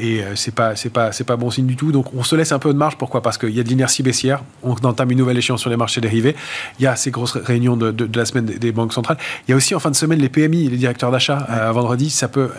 et 0.00 0.20
c'est 0.34 0.52
pas, 0.52 0.74
c'est 0.74 0.90
pas, 0.90 1.12
c'est 1.12 1.22
pas 1.22 1.36
bon 1.36 1.48
signe 1.48 1.66
du 1.66 1.76
tout. 1.76 1.92
Donc 1.92 2.12
on 2.12 2.24
se 2.24 2.34
laisse 2.34 2.50
un 2.50 2.58
peu 2.58 2.72
de 2.72 2.78
marge. 2.78 2.98
Pourquoi? 2.98 3.22
Parce 3.22 3.38
qu'il 3.38 3.50
y 3.50 3.60
a 3.60 3.62
de 3.62 3.68
l'inertie 3.68 4.02
baissière. 4.02 4.42
On 4.64 4.74
entame 4.74 5.12
une 5.12 5.18
nouvelle 5.18 5.38
échéance 5.38 5.60
sur 5.60 5.70
les 5.70 5.76
marchés 5.76 6.00
dérivés. 6.00 6.34
Il 6.80 6.82
y 6.82 6.88
a 6.88 6.96
ces 6.96 7.12
grosses 7.12 7.36
réunions 7.36 7.76
de, 7.76 8.10
la 8.18 8.24
semaine 8.24 8.46
des, 8.46 8.72
banques 8.72 8.92
centrales. 8.92 9.16
Il 9.46 9.52
y 9.52 9.54
a 9.54 9.56
aussi 9.56 9.76
en 9.76 9.78
fin 9.78 9.92
de 9.92 9.96
semaine 9.96 10.18
les 10.18 10.28
PMI, 10.28 10.68
les 10.68 10.76
directeurs 10.76 11.12
d'achat. 11.12 11.70
vendredi, 11.72 12.10
ça 12.10 12.26
peut 12.26 12.50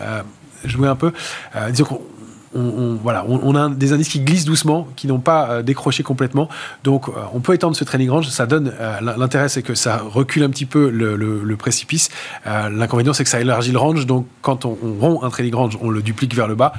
jouer 0.64 0.88
un 0.88 0.96
peu. 0.96 1.12
Euh, 1.56 1.70
disons 1.70 2.00
on, 2.54 2.94
voilà, 3.02 3.24
on, 3.26 3.54
a 3.54 3.68
des 3.68 3.92
indices 3.92 4.08
qui 4.08 4.20
glissent 4.20 4.44
doucement, 4.44 4.86
qui 4.96 5.06
n'ont 5.06 5.18
pas 5.18 5.50
euh, 5.50 5.62
décroché 5.62 6.02
complètement. 6.02 6.48
Donc, 6.84 7.08
euh, 7.08 7.12
on 7.32 7.40
peut 7.40 7.54
étendre 7.54 7.76
ce 7.76 7.84
training 7.84 8.10
range. 8.10 8.28
Ça 8.28 8.46
donne. 8.46 8.72
Euh, 8.80 9.00
l'intérêt, 9.00 9.48
c'est 9.48 9.62
que 9.62 9.74
ça 9.74 9.98
recule 9.98 10.42
un 10.44 10.50
petit 10.50 10.66
peu 10.66 10.90
le, 10.90 11.56
précipice. 11.56 12.10
L'inconvénient, 12.44 13.12
c'est 13.12 13.22
que 13.22 13.30
ça 13.30 13.40
élargit 13.40 13.72
le 13.72 13.78
range. 13.78 14.06
Donc, 14.06 14.26
quand 14.42 14.64
on, 14.64 14.76
rompt 15.00 15.22
un 15.22 15.30
training 15.30 15.54
range, 15.54 15.78
on 15.80 15.88
le 15.88 16.02
duplique 16.02 16.34
vers 16.34 16.48
le 16.48 16.54
bas. 16.54 16.72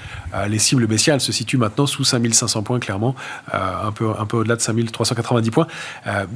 les 0.47 0.59
cibles 0.59 0.85
baissières, 0.85 1.19
se 1.21 1.31
situent 1.31 1.57
maintenant 1.57 1.85
sous 1.85 2.03
5500 2.03 2.61
points, 2.61 2.79
clairement, 2.79 3.15
un 3.51 3.91
peu, 3.91 4.09
un 4.19 4.25
peu 4.25 4.37
au-delà 4.37 4.57
de 4.57 4.61
5390 4.61 5.49
points. 5.51 5.67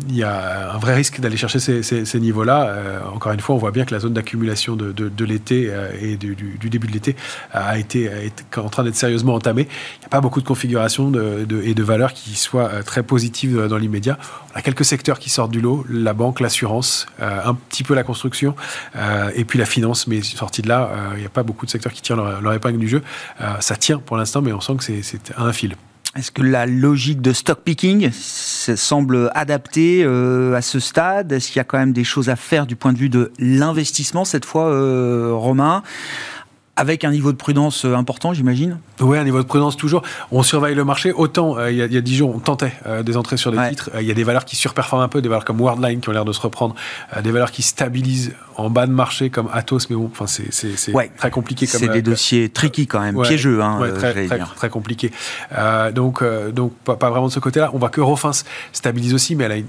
Il 0.07 0.15
y 0.15 0.23
a 0.23 0.73
un 0.73 0.77
vrai 0.77 0.95
risque 0.95 1.19
d'aller 1.19 1.37
chercher 1.37 1.59
ces, 1.59 2.19
niveaux-là. 2.19 3.01
encore 3.13 3.33
une 3.33 3.41
fois, 3.41 3.55
on 3.55 3.59
voit 3.59 3.71
bien 3.71 3.85
que 3.85 3.93
la 3.93 3.99
zone 3.99 4.13
d'accumulation 4.13 4.75
de, 4.75 5.25
l'été 5.25 5.71
et 6.01 6.15
du, 6.15 6.35
début 6.69 6.87
de 6.87 6.93
l'été 6.93 7.15
a 7.51 7.77
été 7.77 8.05
est 8.05 8.57
en 8.57 8.69
train 8.69 8.83
d'être 8.83 8.95
sérieusement 8.95 9.28
entamé. 9.33 9.67
Il 9.97 9.99
n'y 9.99 10.05
a 10.05 10.09
pas 10.09 10.21
beaucoup 10.21 10.41
de 10.41 10.47
configurations 10.47 11.11
et 11.11 11.73
de 11.73 11.83
valeurs 11.83 12.13
qui 12.13 12.35
soient 12.35 12.69
euh, 12.69 12.83
très 12.83 13.03
positives 13.03 13.67
dans 13.67 13.77
l'immédiat. 13.77 14.17
On 14.53 14.57
a 14.57 14.61
quelques 14.61 14.85
secteurs 14.85 15.19
qui 15.19 15.29
sortent 15.29 15.51
du 15.51 15.61
lot, 15.61 15.85
la 15.89 16.13
banque, 16.13 16.39
l'assurance, 16.39 17.05
euh, 17.21 17.41
un 17.43 17.53
petit 17.53 17.83
peu 17.83 17.93
la 17.93 18.03
construction, 18.03 18.55
euh, 18.95 19.31
et 19.35 19.45
puis 19.45 19.59
la 19.59 19.65
finance. 19.65 20.07
Mais 20.07 20.21
sorti 20.21 20.61
de 20.61 20.67
là, 20.67 20.91
il 21.15 21.19
n'y 21.19 21.25
a 21.25 21.29
pas 21.29 21.43
beaucoup 21.43 21.65
de 21.65 21.71
secteurs 21.71 21.93
qui 21.93 22.01
tirent 22.01 22.15
leur, 22.15 22.53
épingle 22.53 22.79
du 22.79 22.87
jeu. 22.87 23.03
ça 23.59 23.75
tient 23.75 23.99
pour 23.99 24.17
l'instant, 24.17 24.41
mais 24.41 24.51
on 24.51 24.61
sent 24.61 24.75
que 24.77 24.83
c'est 24.83 25.33
un 25.37 25.53
fil. 25.53 25.75
Est-ce 26.15 26.31
que 26.31 26.41
la 26.41 26.65
logique 26.65 27.21
de 27.21 27.31
stock 27.33 27.59
picking 27.63 28.09
semble 28.11 29.29
adaptée 29.35 30.03
à 30.03 30.61
ce 30.61 30.79
stade? 30.79 31.31
Est-ce 31.31 31.47
qu'il 31.47 31.57
y 31.57 31.59
a 31.59 31.63
quand 31.63 31.77
même 31.77 31.93
des 31.93 32.03
choses 32.03 32.29
à 32.29 32.35
faire 32.35 32.65
du 32.65 32.75
point 32.75 32.93
de 32.93 32.97
vue 32.97 33.09
de 33.09 33.31
l'investissement 33.39 34.25
cette 34.25 34.45
fois, 34.45 34.65
Romain? 35.31 35.83
Avec 36.79 37.03
un 37.03 37.11
niveau 37.11 37.33
de 37.33 37.37
prudence 37.37 37.83
euh, 37.83 37.93
important, 37.93 38.33
j'imagine 38.33 38.79
Oui, 39.01 39.17
un 39.17 39.25
niveau 39.25 39.39
de 39.39 39.47
prudence 39.47 39.75
toujours. 39.75 40.01
On 40.31 40.43
surveille 40.43 40.75
le 40.75 40.85
marché. 40.85 41.11
Autant, 41.11 41.57
euh, 41.57 41.69
il 41.71 41.77
y, 41.77 41.97
a 41.97 42.01
10 42.01 42.15
jours, 42.15 42.33
on 42.33 42.39
tentait 42.39 42.71
euh, 42.87 43.03
des 43.03 43.17
entrées 43.17 43.35
sur 43.35 43.51
des 43.51 43.57
titres. 43.69 43.89
Il 43.99 44.07
y 44.07 44.11
a 44.11 44.13
des 44.13 44.23
valeurs 44.23 44.45
qui 44.45 44.55
surperforment 44.55 45.01
un 45.01 45.09
peu, 45.09 45.21
des 45.21 45.27
valeurs 45.27 45.43
comme 45.43 45.59
Worldline 45.59 45.99
qui 45.99 46.07
ont 46.07 46.13
l'air 46.13 46.23
de 46.23 46.31
se 46.31 46.39
reprendre, 46.39 46.75
des 47.21 47.31
valeurs 47.31 47.51
qui 47.51 47.63
stabilisent 47.63 48.33
en 48.55 48.69
bas 48.69 48.87
de 48.87 48.93
marché 48.93 49.29
comme 49.29 49.49
Atos, 49.51 49.89
mais 49.89 49.97
bon, 49.97 50.09
enfin, 50.09 50.25
c'est 50.25 50.93
très 51.17 51.31
compliqué. 51.31 51.65
C'est 51.65 51.89
des 51.89 52.01
dossiers 52.01 52.47
tricky 52.47 52.87
quand 52.87 53.01
même, 53.01 53.21
piégeux. 53.21 53.61
Hein, 53.61 53.79
très, 53.97 54.27
très, 54.55 54.69
compliqué. 54.69 55.11
donc, 55.93 56.23
donc 56.53 56.73
pas, 56.85 57.09
vraiment 57.09 57.27
de 57.27 57.33
ce 57.33 57.41
côté-là. 57.41 57.71
On 57.73 57.77
voit 57.77 57.89
que 57.89 57.99
Rofins 57.99 58.31
stabilise 58.71 59.13
aussi, 59.13 59.35
mais 59.35 59.43
elle 59.43 59.51
a 59.51 59.57
une 59.57 59.65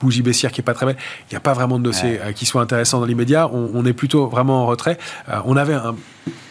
bougie 0.00 0.22
baissière 0.22 0.52
qui 0.52 0.60
est 0.60 0.64
pas 0.64 0.74
très 0.74 0.86
belle. 0.86 0.96
Il 1.30 1.34
n'y 1.34 1.36
a 1.36 1.40
pas 1.40 1.52
vraiment 1.52 1.78
de 1.78 1.84
dossier 1.84 2.20
qui 2.34 2.46
soit 2.46 2.62
intéressant 2.62 3.00
dans 3.00 3.06
l'immédiat. 3.06 3.48
On, 3.52 3.70
on, 3.74 3.84
est 3.84 3.92
plutôt 3.92 4.26
vraiment 4.26 4.62
en 4.62 4.66
retrait. 4.66 4.98
on 5.44 5.56
avait 5.56 5.74
un 5.74 5.94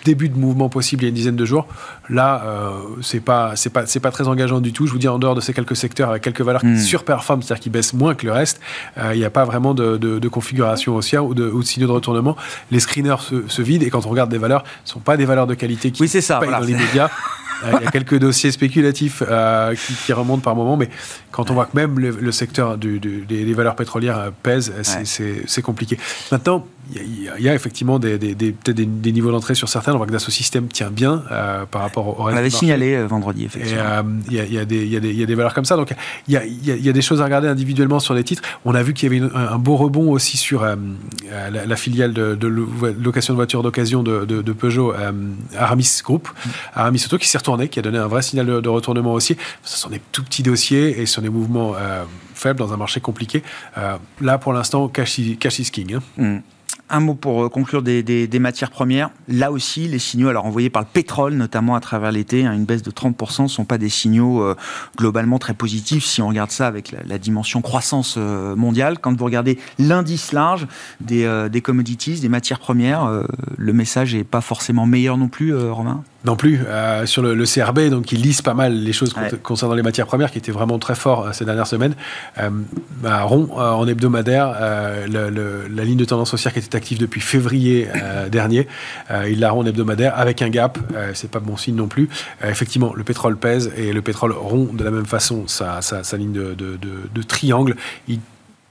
début 0.04 0.30
de 0.30 0.38
mouvement 0.38 0.70
possible 0.70 1.04
il 1.04 1.06
y 1.06 1.08
a 1.08 1.10
une 1.10 1.16
dizaine 1.16 1.36
de 1.36 1.46
jours. 1.46 1.68
Là, 2.10 2.44
euh, 2.46 2.72
c'est 3.02 3.20
pas 3.20 3.56
c'est 3.56 3.70
pas 3.70 3.86
c'est 3.86 4.00
pas 4.00 4.12
très 4.12 4.28
engageant 4.28 4.60
du 4.60 4.74
tout. 4.74 4.88
Je 4.88 4.92
vous 4.92 4.98
dis 4.98 5.08
en 5.08 5.20
dehors 5.20 5.36
de 5.36 5.42
ces 5.42 5.54
quelques 5.54 5.76
secteurs 5.76 6.10
avec 6.10 6.24
quelques 6.24 6.42
valeurs 6.42 6.62
qui 6.62 6.68
hmm. 6.68 6.78
surperforment, 6.78 7.42
c'est-à-dire 7.42 7.62
qui 7.62 7.70
baissent 7.70 7.94
moins 7.94 8.16
que 8.16 8.26
le 8.26 8.32
reste, 8.32 8.60
euh, 8.98 9.14
il 9.14 9.20
n'y 9.20 9.26
a 9.26 9.30
pas 9.30 9.46
vraiment 9.46 9.74
de, 9.74 9.98
de, 9.98 10.28
configuration 10.28 10.96
haussière 10.96 11.26
ou 11.26 11.34
de, 11.34 11.50
ou 11.50 11.60
de 11.60 11.66
signaux 11.66 11.88
de 11.88 11.92
retournement. 11.92 12.36
Les 12.72 12.80
screeners 12.80 13.22
se, 13.22 13.48
se, 13.48 13.62
vident 13.62 13.86
et 13.86 13.90
quand 13.90 14.06
on 14.06 14.10
regarde 14.10 14.32
des 14.32 14.38
valeurs, 14.38 14.64
ce 14.86 14.94
sont 14.94 15.00
pas 15.00 15.18
des 15.18 15.26
valeurs 15.26 15.48
de 15.48 15.56
qualité 15.56 15.92
qui 15.92 16.02
oui, 16.02 16.08
c'est 16.08 16.22
ça, 16.22 16.40
payent 16.40 16.50
dans 16.50 16.60
l'immédiat. 16.60 17.10
Il 17.66 17.84
y 17.84 17.88
a 17.88 17.92
quelques 17.92 18.18
dossiers 18.18 18.52
spéculatifs 18.52 19.24
qui, 20.06 20.14
remontent 20.14 20.42
par 20.42 20.56
moment, 20.56 20.78
mais 20.78 20.90
quand 21.32 21.52
on 21.52 21.54
voit 21.54 21.66
que 21.66 21.76
même 21.76 22.00
le, 22.00 22.32
secteur 22.32 22.78
des, 22.78 23.54
valeurs 23.54 23.76
pétrolières 23.76 24.32
pèse, 24.44 24.74
c'est 25.06 25.62
compliqué. 25.62 25.98
Maintenant, 26.32 26.66
il 26.94 27.32
y, 27.40 27.50
a 27.50 27.56
effectivement 27.56 28.00
des, 28.00 28.18
des, 28.18 28.34
des, 28.34 29.12
niveaux 29.12 29.32
d'entrée 29.32 29.56
sur 29.56 29.70
certains. 29.70 29.94
On 29.94 29.98
voit 29.98 30.08
que 30.08 30.12
Dassault 30.12 30.32
Systèmes 30.32 30.68
tient 30.68 30.90
bien 30.90 31.24
euh, 31.32 31.66
par 31.66 31.82
rapport 31.82 32.20
au 32.20 32.24
reste. 32.24 32.34
On 32.34 32.36
l'avait 32.36 32.50
signalé 32.50 32.96
euh, 32.96 33.08
vendredi, 33.08 33.46
effectivement. 33.46 33.82
Euh, 33.82 34.04
il 34.30 34.34
y, 34.34 34.58
a, 34.58 34.66
des 34.66 35.36
valeurs 35.36 35.54
comme 35.54 35.66
ça. 35.66 35.78
Donc, 35.78 35.94
il 36.28 36.34
y 36.34 36.90
a, 36.90 36.94
des 36.94 37.02
choses 37.02 37.22
à 37.22 37.26
regarder 37.26 37.48
individuellement 37.48 38.00
sur 38.00 38.14
les 38.14 38.24
titres. 38.24 38.42
On 38.66 38.76
a 38.76 38.84
vu 38.84 38.94
qu'il 38.94 39.14
y 39.14 39.16
avait 39.16 39.34
un, 39.34 39.58
beau 39.58 39.78
rebond 39.78 40.12
aussi 40.12 40.38
sur 40.38 40.66
la, 40.66 41.76
filiale 41.76 42.14
de, 42.14 42.48
location 42.48 43.34
de 43.34 43.38
voitures 43.38 43.64
d'occasion 43.64 44.04
de, 44.04 44.52
Peugeot, 44.52 44.94
Aramis 45.58 46.02
Group, 46.04 46.28
mm. 46.28 46.50
Aramis 46.76 47.04
Auto, 47.06 47.18
qui 47.18 47.28
s'est 47.28 47.38
qui 47.70 47.80
a 47.80 47.82
donné 47.82 47.98
un 47.98 48.08
vrai 48.08 48.22
signal 48.22 48.46
de, 48.46 48.70
retournement 48.70 49.14
aussi. 49.14 49.38
Ce 49.64 49.78
sont 49.78 49.90
des 49.90 50.02
tout 50.12 50.24
petits 50.24 50.44
dossiers 50.44 51.00
et 51.00 51.06
ce 51.06 51.16
sont 51.16 51.22
des 51.22 51.30
mouvements 51.30 51.74
faibles 52.34 52.60
dans 52.60 52.74
un 52.74 52.78
marché 52.78 53.00
compliqué. 53.02 53.44
là, 54.22 54.38
pour 54.38 54.54
l'instant, 54.54 54.88
cash, 54.88 55.20
is 55.20 55.38
king. 55.72 55.96
Hein. 55.96 56.02
Mm. 56.18 56.40
Un 56.94 57.00
mot 57.00 57.14
pour 57.14 57.46
euh, 57.46 57.50
conclure 57.50 57.82
des, 57.82 58.40
matières 58.40 58.70
premières. 58.70 59.12
Là 59.30 59.54
aussi, 59.54 59.88
les 59.88 59.98
signaux, 59.98 60.28
alors 60.28 60.46
envoyés 60.46 60.70
par 60.70 60.82
le 60.82 60.88
pétrole, 60.92 61.36
notamment 61.36 61.76
à 61.76 61.80
travers 61.80 62.12
l'été, 62.12 62.46
hein, 62.46 62.52
une 62.52 62.66
baisse 62.66 62.82
de 62.82 62.92
30%, 62.92 63.44
ne 63.44 63.48
sont 63.48 63.64
pas 63.64 63.78
des 63.78 63.88
signaux 63.88 64.44
euh, 64.44 64.56
globalement 64.98 65.40
très 65.40 65.54
positifs 65.54 66.04
si 66.04 66.22
on 66.22 66.28
regarde 66.28 66.52
ça 66.52 66.68
avec 66.68 66.94
la, 67.08 67.18
dimension 67.18 67.62
croissance 67.62 68.16
euh, 68.18 68.58
mondiale. 68.58 69.00
Quand 69.00 69.18
vous 69.18 69.24
regardez 69.24 69.58
l'indice 69.80 70.34
large 70.34 70.68
des, 71.00 71.48
des, 71.50 71.62
commodities, 71.62 72.20
des 72.20 72.30
matières 72.30 72.60
premières, 72.60 73.10
le 73.58 73.74
message 73.74 74.16
n'est 74.16 74.24
pas 74.24 74.42
forcément 74.42 74.86
meilleur 74.86 75.18
non 75.18 75.30
plus, 75.30 75.56
Romain? 75.56 76.04
Non 76.26 76.36
plus. 76.36 76.60
Euh, 76.68 77.06
sur 77.06 77.22
le, 77.22 77.46
CRB, 77.46 77.90
donc 77.90 78.12
il 78.12 78.22
lise 78.22 78.42
pas 78.42 78.54
mal 78.54 78.74
les 78.74 78.94
choses 78.94 79.14
concernant 79.44 79.76
les 79.76 79.82
matières 79.82 80.06
premières, 80.06 80.32
qui 80.32 80.38
étaient 80.38 80.52
vraiment 80.52 80.80
très 80.80 80.96
forts 80.96 81.28
euh, 81.28 81.32
ces 81.34 81.46
dernières 81.46 81.68
semaines. 81.68 81.96
Euh, 82.40 82.50
rond 83.04 83.50
en 83.58 83.88
hebdomadaire, 83.88 84.56
la 85.08 85.84
ligne 85.84 85.98
de 85.98 86.06
tendance 86.06 86.34
haussière 86.34 86.54
qui 86.54 86.60
était 86.60 86.76
active 86.76 87.00
depuis 87.00 87.22
février 87.22 87.88
dernier, 88.32 88.68
il 89.28 89.40
la 89.40 89.52
rond 89.52 89.62
en 89.62 89.66
hebdomadaire 89.66 90.18
avec 90.18 90.42
un 90.42 90.50
gap. 90.50 90.78
c'est 91.14 91.30
pas 91.30 91.40
bon 91.40 91.58
signe 91.58 91.76
non 91.76 91.88
plus. 91.88 92.10
effectivement, 92.44 92.94
le 92.96 93.04
pétrole 93.04 93.38
pèse 93.38 93.72
et 93.78 93.92
le 93.94 94.02
pétrole 94.02 94.32
rond 94.32 94.70
de 94.72 94.84
la 94.84 94.92
même 94.92 95.06
façon 95.06 95.48
sa, 95.48 95.82
sa, 95.82 96.18
ligne 96.18 96.34
de, 96.34 96.54
de, 96.54 96.78
de 96.78 97.22
triangle. 97.24 97.76
Il 98.08 98.20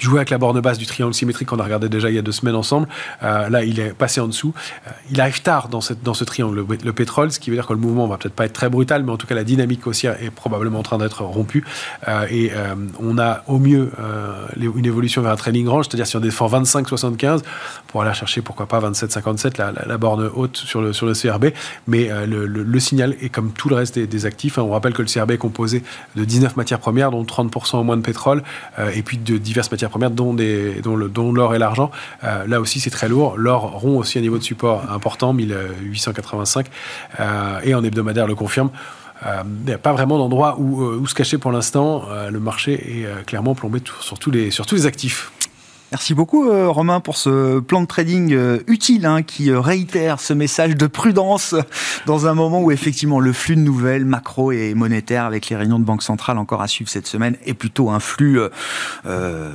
jouer 0.00 0.18
avec 0.18 0.30
la 0.30 0.38
borne 0.38 0.60
basse 0.60 0.78
du 0.78 0.86
triangle 0.86 1.14
symétrique 1.14 1.48
qu'on 1.48 1.58
a 1.58 1.64
regardé 1.64 1.88
déjà 1.88 2.08
il 2.08 2.16
y 2.16 2.18
a 2.18 2.22
deux 2.22 2.32
semaines 2.32 2.54
ensemble. 2.54 2.88
Euh, 3.22 3.48
là, 3.48 3.64
il 3.64 3.78
est 3.80 3.92
passé 3.92 4.20
en 4.20 4.26
dessous. 4.26 4.54
Euh, 4.86 4.90
il 5.10 5.20
arrive 5.20 5.42
tard 5.42 5.68
dans, 5.68 5.80
ce 5.80 6.24
triangle, 6.24 6.64
le, 6.82 6.92
pétrole, 6.92 7.30
ce 7.30 7.38
qui 7.38 7.50
veut 7.50 7.56
dire 7.56 7.66
que 7.66 7.72
le 7.72 7.78
mouvement 7.78 8.06
va 8.06 8.16
peut-être 8.16 8.34
pas 8.34 8.46
être 8.46 8.52
très 8.52 8.68
brutal, 8.68 9.02
mais 9.04 9.12
en 9.12 9.16
tout 9.16 9.26
cas, 9.26 9.34
la 9.34 9.44
dynamique 9.44 9.86
haussière 9.86 10.16
est 10.22 10.30
probablement 10.30 10.80
en 10.80 10.82
train 10.82 10.98
d'être 10.98 11.22
rompue. 11.22 11.64
Euh, 12.08 12.26
et 12.30 12.52
on 12.98 13.18
a 13.18 13.42
au 13.46 13.58
mieux 13.58 13.90
une 14.56 14.86
évolution 14.86 15.22
vers 15.22 15.32
un 15.32 15.36
trailing 15.36 15.68
range, 15.68 15.86
c'est-à-dire 15.86 16.06
si 16.06 16.16
on 16.16 16.20
défend 16.20 16.46
25-75, 16.48 17.42
pour 17.88 18.02
aller 18.02 18.14
chercher 18.14 18.42
pourquoi 18.42 18.66
pas 18.66 18.80
27-57, 18.80 19.86
la, 19.86 19.98
borne 19.98 20.30
haute 20.34 20.56
sur 20.56 20.80
le, 20.80 20.92
CRB. 20.92 21.46
Mais 21.86 22.08
le, 22.26 22.46
le, 22.46 22.80
signal 22.80 23.16
est 23.20 23.28
comme 23.28 23.52
tout 23.52 23.68
le 23.68 23.76
reste 23.76 23.98
des, 23.98 24.26
actifs. 24.26 24.58
Hein. 24.58 24.62
on 24.62 24.70
rappelle 24.70 24.92
que 24.92 25.02
le 25.02 25.08
CRB 25.08 25.32
est 25.32 25.38
composé 25.38 25.82
de 26.16 26.24
19 26.24 26.56
matières 26.56 26.80
premières, 26.80 27.10
dont 27.10 27.22
30% 27.22 27.78
au 27.78 27.82
moins 27.82 27.96
de 27.96 28.02
pétrole, 28.02 28.42
et 28.94 29.02
puis 29.02 29.18
de 29.18 29.38
diverses 29.38 29.70
matières 29.70 29.89
premières, 29.90 30.10
dont, 30.10 30.32
le, 30.32 31.08
dont 31.08 31.32
l'or 31.32 31.54
et 31.54 31.58
l'argent. 31.58 31.90
Euh, 32.24 32.46
là 32.46 32.60
aussi, 32.60 32.80
c'est 32.80 32.90
très 32.90 33.08
lourd. 33.08 33.36
L'or 33.36 33.80
rond 33.80 33.98
aussi 33.98 34.18
un 34.18 34.22
niveau 34.22 34.38
de 34.38 34.42
support 34.42 34.90
important, 34.90 35.32
1885, 35.32 36.66
euh, 37.18 37.60
et 37.64 37.74
en 37.74 37.84
hebdomadaire 37.84 38.26
le 38.26 38.34
confirme. 38.34 38.70
Euh, 39.26 39.42
il 39.44 39.66
n'y 39.66 39.72
a 39.72 39.78
pas 39.78 39.92
vraiment 39.92 40.16
d'endroit 40.16 40.58
où, 40.58 41.06
se 41.06 41.14
cacher 41.14 41.36
pour 41.36 41.52
l'instant. 41.52 42.04
le 42.30 42.40
marché 42.40 42.72
est 42.72 43.26
clairement 43.26 43.54
plombé 43.54 43.82
sur 44.00 44.18
tous 44.18 44.30
les 44.30 44.86
actifs. 44.86 45.30
Merci 45.92 46.14
beaucoup 46.14 46.48
euh, 46.48 46.68
Romain 46.68 47.00
pour 47.00 47.16
ce 47.16 47.58
plan 47.58 47.80
de 47.80 47.86
trading 47.86 48.32
euh, 48.32 48.60
utile 48.68 49.06
hein, 49.06 49.22
qui 49.22 49.50
euh, 49.50 49.58
réitère 49.58 50.20
ce 50.20 50.32
message 50.32 50.76
de 50.76 50.86
prudence 50.86 51.56
dans 52.06 52.28
un 52.28 52.34
moment 52.34 52.62
où 52.62 52.70
effectivement 52.70 53.18
le 53.18 53.32
flux 53.32 53.56
de 53.56 53.62
nouvelles 53.62 54.04
macro 54.04 54.52
et 54.52 54.74
monétaires 54.74 55.24
avec 55.24 55.48
les 55.48 55.56
réunions 55.56 55.80
de 55.80 55.84
banque 55.84 56.04
centrale 56.04 56.38
encore 56.38 56.62
à 56.62 56.68
suivre 56.68 56.88
cette 56.88 57.08
semaine 57.08 57.36
est 57.44 57.54
plutôt 57.54 57.90
un 57.90 57.98
flux 57.98 58.38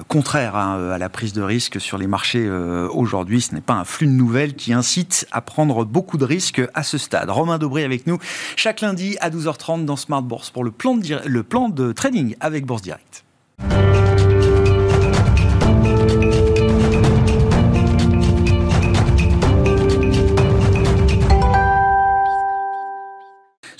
contraire 0.09 0.57
hein, 0.57 0.89
à 0.91 0.97
la 0.97 1.07
prise 1.07 1.31
de 1.31 1.41
risque 1.41 1.79
sur 1.79 1.97
les 1.97 2.07
marchés 2.07 2.49
aujourd'hui. 2.49 3.41
Ce 3.41 3.55
n'est 3.55 3.61
pas 3.61 3.73
un 3.73 3.85
flux 3.85 4.07
de 4.07 4.11
nouvelles 4.11 4.55
qui 4.55 4.73
incite 4.73 5.27
à 5.31 5.41
prendre 5.41 5.85
beaucoup 5.85 6.17
de 6.17 6.25
risques 6.25 6.61
à 6.73 6.83
ce 6.83 6.97
stade. 6.97 7.29
Romain 7.29 7.57
Dobré 7.57 7.83
avec 7.83 8.07
nous 8.07 8.17
chaque 8.55 8.81
lundi 8.81 9.17
à 9.21 9.29
12h30 9.29 9.85
dans 9.85 9.95
Smart 9.95 10.21
Bourse 10.21 10.49
pour 10.49 10.63
le 10.63 10.71
plan 10.71 10.95
de, 10.95 11.21
le 11.25 11.43
plan 11.43 11.69
de 11.69 11.91
trading 11.93 12.35
avec 12.39 12.65
Bourse 12.65 12.81
Direct. 12.81 13.24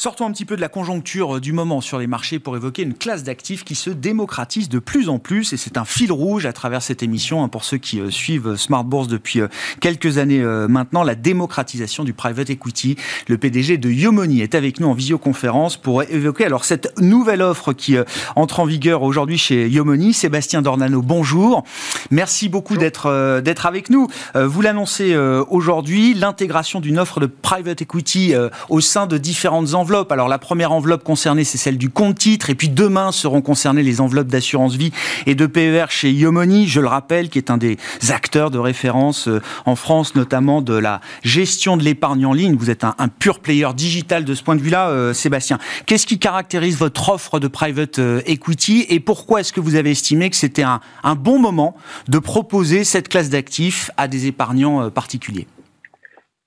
Sortons 0.06 0.28
un 0.28 0.32
petit 0.32 0.46
peu 0.46 0.56
de 0.56 0.62
la 0.62 0.70
conjoncture 0.70 1.38
euh, 1.38 1.40
du 1.40 1.52
moment 1.52 1.82
sur 1.82 1.98
les 1.98 2.06
marchés 2.06 2.38
pour 2.38 2.56
évoquer 2.56 2.84
une 2.84 2.94
classe 2.94 3.24
d'actifs 3.24 3.64
qui 3.64 3.74
se 3.74 3.90
démocratise 3.90 4.70
de 4.70 4.78
plus 4.78 5.10
en 5.10 5.18
plus 5.18 5.52
et 5.52 5.58
c'est 5.58 5.80
un 5.80 5.84
fil 5.84 6.12
rouge 6.12 6.46
à 6.46 6.54
travers 6.54 6.84
cette 6.84 7.02
émission 7.02 7.44
hein, 7.44 7.48
pour 7.48 7.64
ceux 7.64 7.78
qui 7.78 8.00
euh, 8.00 8.12
suivent 8.12 8.56
Smart 8.56 8.84
Bourse 8.84 9.08
depuis 9.08 9.42
euh, 9.42 9.48
quelques 9.82 10.20
années 10.20 10.44
maintenant, 10.70 11.02
la 11.02 11.16
démocratisation 11.16 12.04
du 12.04 12.14
private 12.14 12.52
equity. 12.52 12.98
Le 13.28 13.40
PDG 13.40 13.80
de 13.80 13.90
Yomoni 13.90 14.42
est 14.42 14.54
avec 14.54 14.80
nous 14.80 14.88
en 14.88 14.94
visioconférence 14.94 15.76
pour 15.76 16.04
évoquer 16.04 16.46
alors 16.46 16.66
cette 16.66 17.02
nouvelle 17.02 17.42
offre 17.42 17.74
qui 17.74 17.96
entre 18.36 18.60
en 18.60 18.66
vigueur 18.66 19.02
aujourd'hui 19.02 19.40
chez 19.40 19.68
Yomoni. 19.68 20.14
Sébastien 20.14 20.62
Dornano, 20.62 21.02
bonjour. 21.02 21.64
Merci 22.12 22.48
beaucoup 22.48 22.78
d'être 22.78 23.42
d'être 23.42 23.66
avec 23.66 23.90
nous. 23.90 24.08
Vous 24.36 24.62
l'annoncez 24.62 25.18
aujourd'hui, 25.50 26.14
l'intégration 26.14 26.80
d'une 26.80 27.00
offre 27.00 27.20
de 27.20 27.26
private 27.26 27.82
equity 27.82 28.34
au 28.70 28.82
sein 28.82 29.08
de 29.08 29.18
différentes 29.18 29.74
enveloppes 29.74 29.95
alors 30.04 30.28
la 30.28 30.38
première 30.38 30.72
enveloppe 30.72 31.04
concernée, 31.04 31.44
c'est 31.44 31.58
celle 31.58 31.78
du 31.78 31.90
compte 31.90 32.18
titre, 32.18 32.50
et 32.50 32.56
puis 32.56 32.70
demain 32.70 33.12
seront 33.12 33.42
concernées 33.42 33.84
les 33.84 34.02
enveloppes 34.02 34.28
d'assurance 34.28 34.76
vie 34.76 34.92
et 35.26 35.36
de 35.36 35.46
PER 35.46 35.86
chez 35.90 36.12
Yomoni, 36.12 36.68
je 36.68 36.82
le 36.82 36.88
rappelle, 36.88 37.30
qui 37.30 37.38
est 37.38 37.50
un 37.50 37.58
des 37.58 37.78
acteurs 38.10 38.52
de 38.52 38.60
référence 38.60 39.28
euh, 39.28 39.42
en 39.66 39.76
France, 39.76 40.16
notamment 40.16 40.62
de 40.62 40.74
la 40.74 41.00
gestion 41.24 41.78
de 41.78 41.84
l'épargne 41.84 42.26
en 42.26 42.34
ligne. 42.34 42.56
Vous 42.56 42.70
êtes 42.70 42.84
un, 42.84 42.94
pur 43.20 43.40
player 43.40 43.70
digital 43.76 44.26
de 44.26 44.34
ce 44.34 44.44
point 44.44 44.56
de 44.56 44.62
vue-là, 44.62 44.90
euh, 44.90 45.14
Sébastien. 45.14 45.60
Qu'est-ce 45.86 46.06
qui 46.06 46.20
caractérise 46.20 46.78
votre 46.78 47.10
offre 47.10 47.40
de 47.40 47.48
private 47.48 48.00
euh, 48.00 48.22
equity 48.26 48.86
et 48.90 49.00
pourquoi 49.00 49.40
est-ce 49.40 49.54
que 49.54 49.62
vous 49.62 49.76
avez 49.76 49.92
estimé 49.92 50.30
que 50.30 50.36
c'était 50.36 50.64
un, 50.64 50.82
un 51.04 51.16
bon 51.16 51.40
moment 51.40 51.76
de 52.10 52.20
proposer 52.20 52.84
cette 52.84 53.08
classe 53.08 53.30
d'actifs 53.30 53.92
à 53.98 54.08
des 54.08 54.28
épargnants 54.28 54.90
particuliers? 54.90 55.48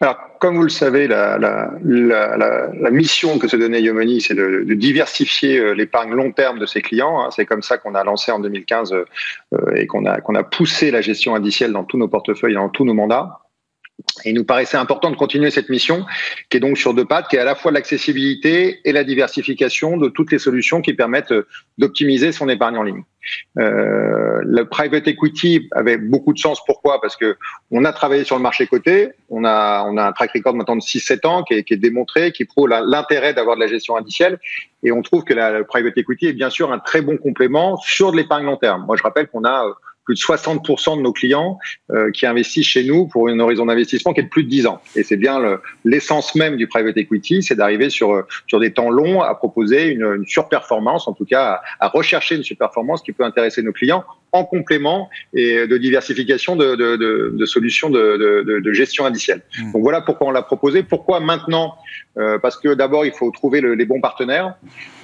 Alors, 0.00 0.16
comme 0.38 0.56
vous 0.56 0.62
le 0.62 0.68
savez, 0.68 1.08
la, 1.08 1.38
la, 1.38 1.72
la, 1.82 2.36
la 2.72 2.90
mission 2.90 3.38
que 3.40 3.48
se 3.48 3.56
donnait 3.56 3.82
Yomoni, 3.82 4.20
c'est 4.20 4.34
de, 4.34 4.62
de, 4.64 4.74
diversifier 4.74 5.58
euh, 5.58 5.72
l'épargne 5.72 6.12
long 6.12 6.30
terme 6.30 6.60
de 6.60 6.66
ses 6.66 6.82
clients. 6.82 7.20
Hein. 7.20 7.30
C'est 7.32 7.46
comme 7.46 7.62
ça 7.62 7.78
qu'on 7.78 7.96
a 7.96 8.04
lancé 8.04 8.30
en 8.30 8.38
2015 8.38 8.92
euh, 8.92 9.04
et 9.74 9.88
qu'on 9.88 10.06
a, 10.06 10.20
qu'on 10.20 10.36
a 10.36 10.44
poussé 10.44 10.92
la 10.92 11.00
gestion 11.00 11.34
indicielle 11.34 11.72
dans 11.72 11.82
tous 11.82 11.98
nos 11.98 12.06
portefeuilles, 12.06 12.54
dans 12.54 12.68
tous 12.68 12.84
nos 12.84 12.94
mandats. 12.94 13.40
Et 14.24 14.30
il 14.30 14.34
nous 14.36 14.44
paraissait 14.44 14.76
important 14.76 15.10
de 15.10 15.16
continuer 15.16 15.50
cette 15.50 15.68
mission, 15.68 16.06
qui 16.48 16.58
est 16.58 16.60
donc 16.60 16.78
sur 16.78 16.94
deux 16.94 17.04
pattes, 17.04 17.26
qui 17.28 17.34
est 17.34 17.40
à 17.40 17.44
la 17.44 17.56
fois 17.56 17.72
l'accessibilité 17.72 18.80
et 18.84 18.92
la 18.92 19.02
diversification 19.02 19.96
de 19.96 20.08
toutes 20.08 20.30
les 20.30 20.38
solutions 20.38 20.80
qui 20.80 20.94
permettent 20.94 21.34
d'optimiser 21.78 22.30
son 22.30 22.48
épargne 22.48 22.78
en 22.78 22.84
ligne. 22.84 23.02
Euh, 23.58 24.27
le 24.44 24.64
private 24.64 25.06
equity 25.08 25.68
avait 25.72 25.98
beaucoup 25.98 26.32
de 26.32 26.38
sens. 26.38 26.60
Pourquoi? 26.64 27.00
Parce 27.00 27.16
que 27.16 27.36
on 27.70 27.84
a 27.84 27.92
travaillé 27.92 28.24
sur 28.24 28.36
le 28.36 28.42
marché 28.42 28.66
coté, 28.66 29.10
on 29.30 29.44
a, 29.44 29.84
on 29.86 29.96
a 29.96 30.06
un 30.06 30.12
track 30.12 30.32
record 30.34 30.54
maintenant 30.54 30.76
de 30.76 30.80
6-7 30.80 31.26
ans 31.26 31.42
qui 31.42 31.54
est, 31.54 31.64
qui 31.64 31.74
est, 31.74 31.78
démontré, 31.78 32.32
qui 32.32 32.44
prouve 32.44 32.68
l'intérêt 32.68 33.34
d'avoir 33.34 33.56
de 33.56 33.60
la 33.60 33.66
gestion 33.66 33.96
indicielle. 33.96 34.38
Et 34.82 34.92
on 34.92 35.02
trouve 35.02 35.24
que 35.24 35.34
la, 35.34 35.58
le 35.58 35.64
private 35.64 35.96
equity 35.96 36.28
est 36.28 36.32
bien 36.32 36.50
sûr 36.50 36.72
un 36.72 36.78
très 36.78 37.02
bon 37.02 37.16
complément 37.16 37.76
sur 37.78 38.12
de 38.12 38.16
l'épargne 38.16 38.44
long 38.44 38.56
terme. 38.56 38.84
Moi, 38.86 38.96
je 38.96 39.02
rappelle 39.02 39.28
qu'on 39.28 39.44
a 39.44 39.64
plus 40.08 40.14
de 40.14 40.20
60% 40.20 40.96
de 40.96 41.02
nos 41.02 41.12
clients 41.12 41.58
euh, 41.90 42.10
qui 42.10 42.24
investissent 42.24 42.66
chez 42.66 42.82
nous 42.82 43.06
pour 43.06 43.28
une 43.28 43.42
horizon 43.42 43.66
d'investissement 43.66 44.14
qui 44.14 44.20
est 44.20 44.24
de 44.24 44.28
plus 44.30 44.44
de 44.44 44.48
10 44.48 44.66
ans. 44.66 44.80
Et 44.96 45.02
c'est 45.02 45.18
bien 45.18 45.60
l'essence 45.84 46.34
même 46.34 46.56
du 46.56 46.66
private 46.66 46.96
equity, 46.96 47.42
c'est 47.42 47.56
d'arriver 47.56 47.90
sur, 47.90 48.24
sur 48.46 48.58
des 48.58 48.72
temps 48.72 48.88
longs 48.88 49.20
à 49.20 49.34
proposer 49.34 49.88
une, 49.88 50.14
une 50.16 50.26
surperformance, 50.26 51.08
en 51.08 51.12
tout 51.12 51.26
cas 51.26 51.60
à 51.78 51.88
rechercher 51.88 52.36
une 52.36 52.42
surperformance 52.42 53.02
qui 53.02 53.12
peut 53.12 53.24
intéresser 53.24 53.62
nos 53.62 53.72
clients 53.72 54.02
en 54.32 54.44
complément 54.44 55.08
et 55.32 55.66
de 55.66 55.78
diversification 55.78 56.56
de, 56.56 56.74
de, 56.74 56.96
de, 56.96 57.32
de 57.34 57.46
solutions 57.46 57.90
de, 57.90 58.60
de, 58.62 58.72
gestion 58.72 59.06
indicielle. 59.06 59.42
Mmh. 59.58 59.72
Donc 59.72 59.82
voilà 59.82 60.00
pourquoi 60.00 60.26
on 60.26 60.30
l'a 60.30 60.42
proposé. 60.42 60.82
Pourquoi 60.82 61.20
maintenant? 61.20 61.74
Euh, 62.18 62.38
Parce 62.38 62.56
que 62.56 62.74
d'abord, 62.74 63.06
il 63.06 63.12
faut 63.12 63.30
trouver 63.30 63.60
le, 63.60 63.74
les 63.74 63.86
bons 63.86 64.00
partenaires. 64.00 64.54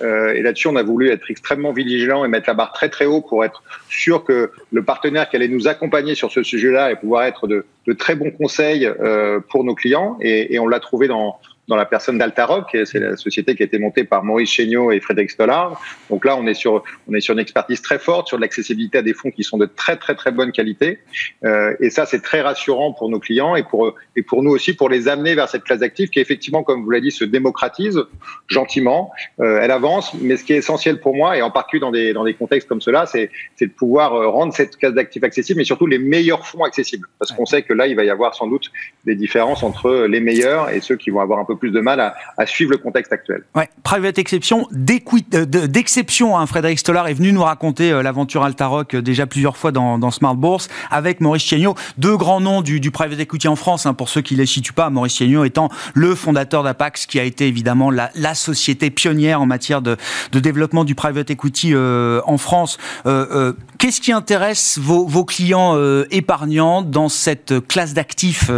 Euh, 0.03 0.35
et 0.35 0.43
là-dessus, 0.43 0.69
on 0.69 0.77
a 0.77 0.83
voulu 0.83 1.11
être 1.11 1.31
extrêmement 1.31 1.73
vigilant 1.73 2.25
et 2.25 2.29
mettre 2.29 2.49
la 2.49 2.55
barre 2.55 2.73
très 2.73 2.89
très 2.89 3.07
haut 3.07 3.21
pour 3.21 3.45
être 3.45 3.63
sûr 3.89 4.25
que 4.25 4.51
le 4.73 4.83
partenaire 4.83 5.29
qui 5.29 5.37
allait 5.37 5.49
nous 5.49 5.69
accompagner 5.69 6.15
sur 6.15 6.31
ce 6.31 6.43
sujet-là 6.43 6.91
et 6.91 6.97
pouvoir 6.97 7.25
être 7.25 7.47
de, 7.47 7.65
très 7.99 8.17
bons 8.17 8.31
conseils 8.31 8.87
euh, 8.87 9.41
pour 9.51 9.65
nos 9.65 9.75
clients. 9.75 10.19
Et, 10.21 10.55
et 10.55 10.59
on 10.59 10.67
l'a 10.67 10.81
trouvé 10.81 11.09
dans 11.09 11.39
dans 11.69 11.77
la 11.77 11.87
personne 11.87 12.19
d'Altaroc. 12.19 12.77
C'est 12.85 13.01
la 13.01 13.17
société 13.17 13.55
qui 13.55 13.63
a 13.63 13.67
été 13.67 13.79
montée 13.79 14.05
par 14.05 14.25
Maurice 14.25 14.51
Chéniaud 14.51 14.93
et 14.93 15.01
Frédéric 15.01 15.31
Stollard. 15.31 15.81
Donc 16.11 16.25
là, 16.25 16.37
on 16.37 16.47
est 16.47 16.55
sur, 16.55 16.83
on 17.09 17.15
est 17.15 17.21
sur 17.21 17.35
une 17.35 17.41
expertise 17.41 17.81
très 17.83 17.99
forte, 17.99 18.29
sur 18.29 18.39
l'accessibilité 18.39 18.99
à 18.99 19.03
des 19.03 19.15
fonds 19.15 19.31
qui 19.31 19.43
sont 19.45 19.59
de 19.59 19.67
très, 19.67 19.97
très, 19.97 20.15
très 20.15 20.33
bonne 20.33 20.53
qualité. 20.53 20.99
Euh, 21.45 21.75
et 21.81 21.91
ça, 21.91 22.07
c'est 22.07 22.21
très 22.21 22.41
rassurant 22.41 22.93
pour 22.93 23.09
nos 23.09 23.19
clients 23.19 23.57
et 23.57 23.63
pour, 23.63 23.95
et 24.17 24.23
pour 24.23 24.43
nous 24.43 24.51
aussi, 24.51 24.75
pour 24.75 24.89
les 24.89 25.09
amener 25.09 25.35
vers 25.35 25.49
cette 25.49 25.65
classe 25.65 25.81
d'actifs 25.81 26.11
qui, 26.11 26.21
effectivement, 26.21 26.63
comme 26.63 26.83
vous 26.83 26.91
l'avez 26.91 27.03
dit, 27.03 27.11
se 27.11 27.25
démocratise 27.25 28.01
gentiment. 28.49 29.11
Euh, 29.41 29.61
elle 29.63 29.71
avance, 29.71 30.15
mais 30.21 30.37
ce 30.37 30.45
qui 30.45 30.53
est 30.53 30.59
essentiel 30.59 31.01
pour 31.01 31.15
moi, 31.15 31.37
et 31.37 31.43
en 31.43 31.51
particulier 31.51 31.81
dans 31.81 31.91
des, 31.91 32.13
dans 32.13 32.25
des 32.25 32.35
contextes 32.35 32.69
comme 32.69 32.81
cela, 32.81 33.07
c'est 33.07 33.31
de 33.61 33.67
pouvoir 33.67 34.15
euh, 34.15 34.29
rendre 34.29 34.53
cette 34.53 34.77
classe 34.77 34.95
d'actifs 34.95 35.25
accessible, 35.25 35.59
mais 35.59 35.65
surtout 35.65 35.87
les 35.87 35.99
meilleurs 35.99 36.47
fonds 36.47 36.65
accessibles. 36.65 37.09
Parce 37.19 37.33
qu'on 37.33 37.47
sait 37.47 37.63
que 37.63 37.73
là, 37.73 37.87
il 37.87 37.97
va 37.97 38.05
y 38.05 38.11
avoir 38.11 38.35
sans 38.35 38.47
doute 38.47 38.71
des 39.05 39.15
différences 39.15 39.63
entre 39.63 40.07
les 40.07 40.21
meilleurs 40.21 40.71
et 40.71 40.81
ceux 40.81 40.97
qui 40.97 41.11
vont 41.11 41.21
avoir 41.21 41.39
un 41.39 41.45
peu 41.45 41.54
plus 41.57 41.71
de 41.71 41.81
mal 41.81 42.01
à, 42.01 42.47
suivre 42.47 42.73
le 42.73 42.79
contexte 42.79 43.13
actuel. 43.13 43.43
Ouais, 43.55 43.69
private 43.83 44.19
exception, 44.19 44.69
euh, 44.73 45.67
d'exception. 45.67 46.39
Hein. 46.39 46.47
Frédéric 46.47 46.79
Stollard 46.79 47.09
est 47.09 47.15
venu 47.15 47.33
nous 47.33 47.43
raconter 47.43 47.91
l'aventure 48.03 48.45
Altaroc 48.45 48.97
déjà 48.97 49.27
plusieurs 49.27 49.57
fois 49.57 49.73
dans, 49.73 49.99
dans 49.99 50.11
Smart 50.11 50.35
Bourse 50.35 50.69
avec 50.91 51.21
Maurice 51.21 51.43
Chiegno, 51.43 51.75
deux 51.99 52.17
grands 52.17 52.41
noms 52.41 52.63
du, 52.63 52.91
private 52.91 53.21
equity 53.21 53.49
en 53.49 53.57
France, 53.57 53.87
hein, 53.87 53.95
pour 53.95 54.09
ceux 54.09 54.21
qui 54.21 54.35
ne 54.35 54.41
les 54.41 54.47
situent 54.47 54.73
pas. 54.73 54.91
Maurice 54.91 55.17
Chiegno 55.17 55.45
étant 55.45 55.69
le 55.95 56.15
fondateur 56.15 56.63
d'Apax, 56.63 57.07
qui 57.07 57.19
a 57.19 57.25
été 57.25 57.47
évidemment 57.47 57.91
la, 57.91 58.11
société 58.35 58.91
pionnière 58.91 59.41
en 59.41 59.47
matière 59.47 59.81
de, 59.81 59.97
développement 60.33 60.85
du 60.85 60.95
private 60.95 61.31
equity 61.31 61.71
euh, 61.73 62.21
en 62.27 62.37
France. 62.37 62.79
Euh, 63.07 63.27
euh, 63.31 63.53
Qu'est-ce 63.85 64.01
qui 64.01 64.13
intéresse 64.13 64.79
vos, 64.81 65.25
clients 65.27 65.77
euh, 65.77 66.07
épargnants 66.11 66.81
dans 66.81 67.11
cette 67.11 67.67
classe 67.67 67.93
d'actifs, 67.93 68.51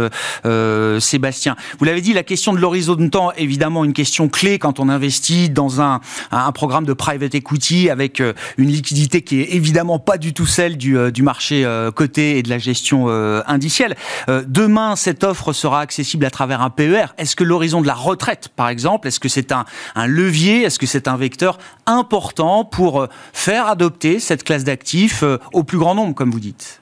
euh, 0.45 0.99
Sébastien? 1.01 1.57
Vous 1.79 1.85
l'avez 1.85 1.99
dit, 1.99 2.13
la 2.13 2.23
question 2.23 2.53
de 2.53 2.59
l'horizon 2.59 2.86
de 2.95 3.07
temps, 3.07 3.31
évidemment, 3.37 3.83
une 3.85 3.93
question 3.93 4.29
clé 4.29 4.59
quand 4.59 4.79
on 4.79 4.89
investit 4.89 5.49
dans 5.49 5.81
un, 5.81 5.99
un 6.31 6.51
programme 6.51 6.85
de 6.85 6.93
private 6.93 7.35
equity 7.35 7.89
avec 7.89 8.21
une 8.57 8.69
liquidité 8.69 9.21
qui 9.21 9.41
est 9.41 9.55
évidemment 9.55 9.99
pas 9.99 10.17
du 10.17 10.33
tout 10.33 10.45
celle 10.45 10.77
du, 10.77 10.97
du 11.11 11.23
marché 11.23 11.65
coté 11.95 12.37
et 12.37 12.43
de 12.43 12.49
la 12.49 12.57
gestion 12.57 13.07
indicielle. 13.47 13.95
demain, 14.27 14.95
cette 14.95 15.23
offre 15.23 15.53
sera 15.53 15.81
accessible 15.81 16.25
à 16.25 16.29
travers 16.29 16.61
un 16.61 16.69
PER. 16.69 17.07
Est-ce 17.17 17.35
que 17.35 17.43
l'horizon 17.43 17.81
de 17.81 17.87
la 17.87 17.93
retraite, 17.93 18.49
par 18.49 18.69
exemple, 18.69 19.07
est-ce 19.07 19.19
que 19.19 19.29
c'est 19.29 19.51
un, 19.51 19.65
un 19.95 20.07
levier, 20.07 20.63
est-ce 20.63 20.79
que 20.79 20.85
c'est 20.85 21.07
un 21.07 21.17
vecteur 21.17 21.57
important 21.85 22.65
pour 22.65 23.07
faire 23.33 23.67
adopter 23.67 24.19
cette 24.19 24.43
classe 24.43 24.63
d'actifs 24.63 25.23
euh, 25.23 25.37
au 25.53 25.63
plus 25.63 25.77
grand 25.77 25.95
nombre, 25.95 26.13
comme 26.13 26.31
vous 26.31 26.39
dites? 26.39 26.81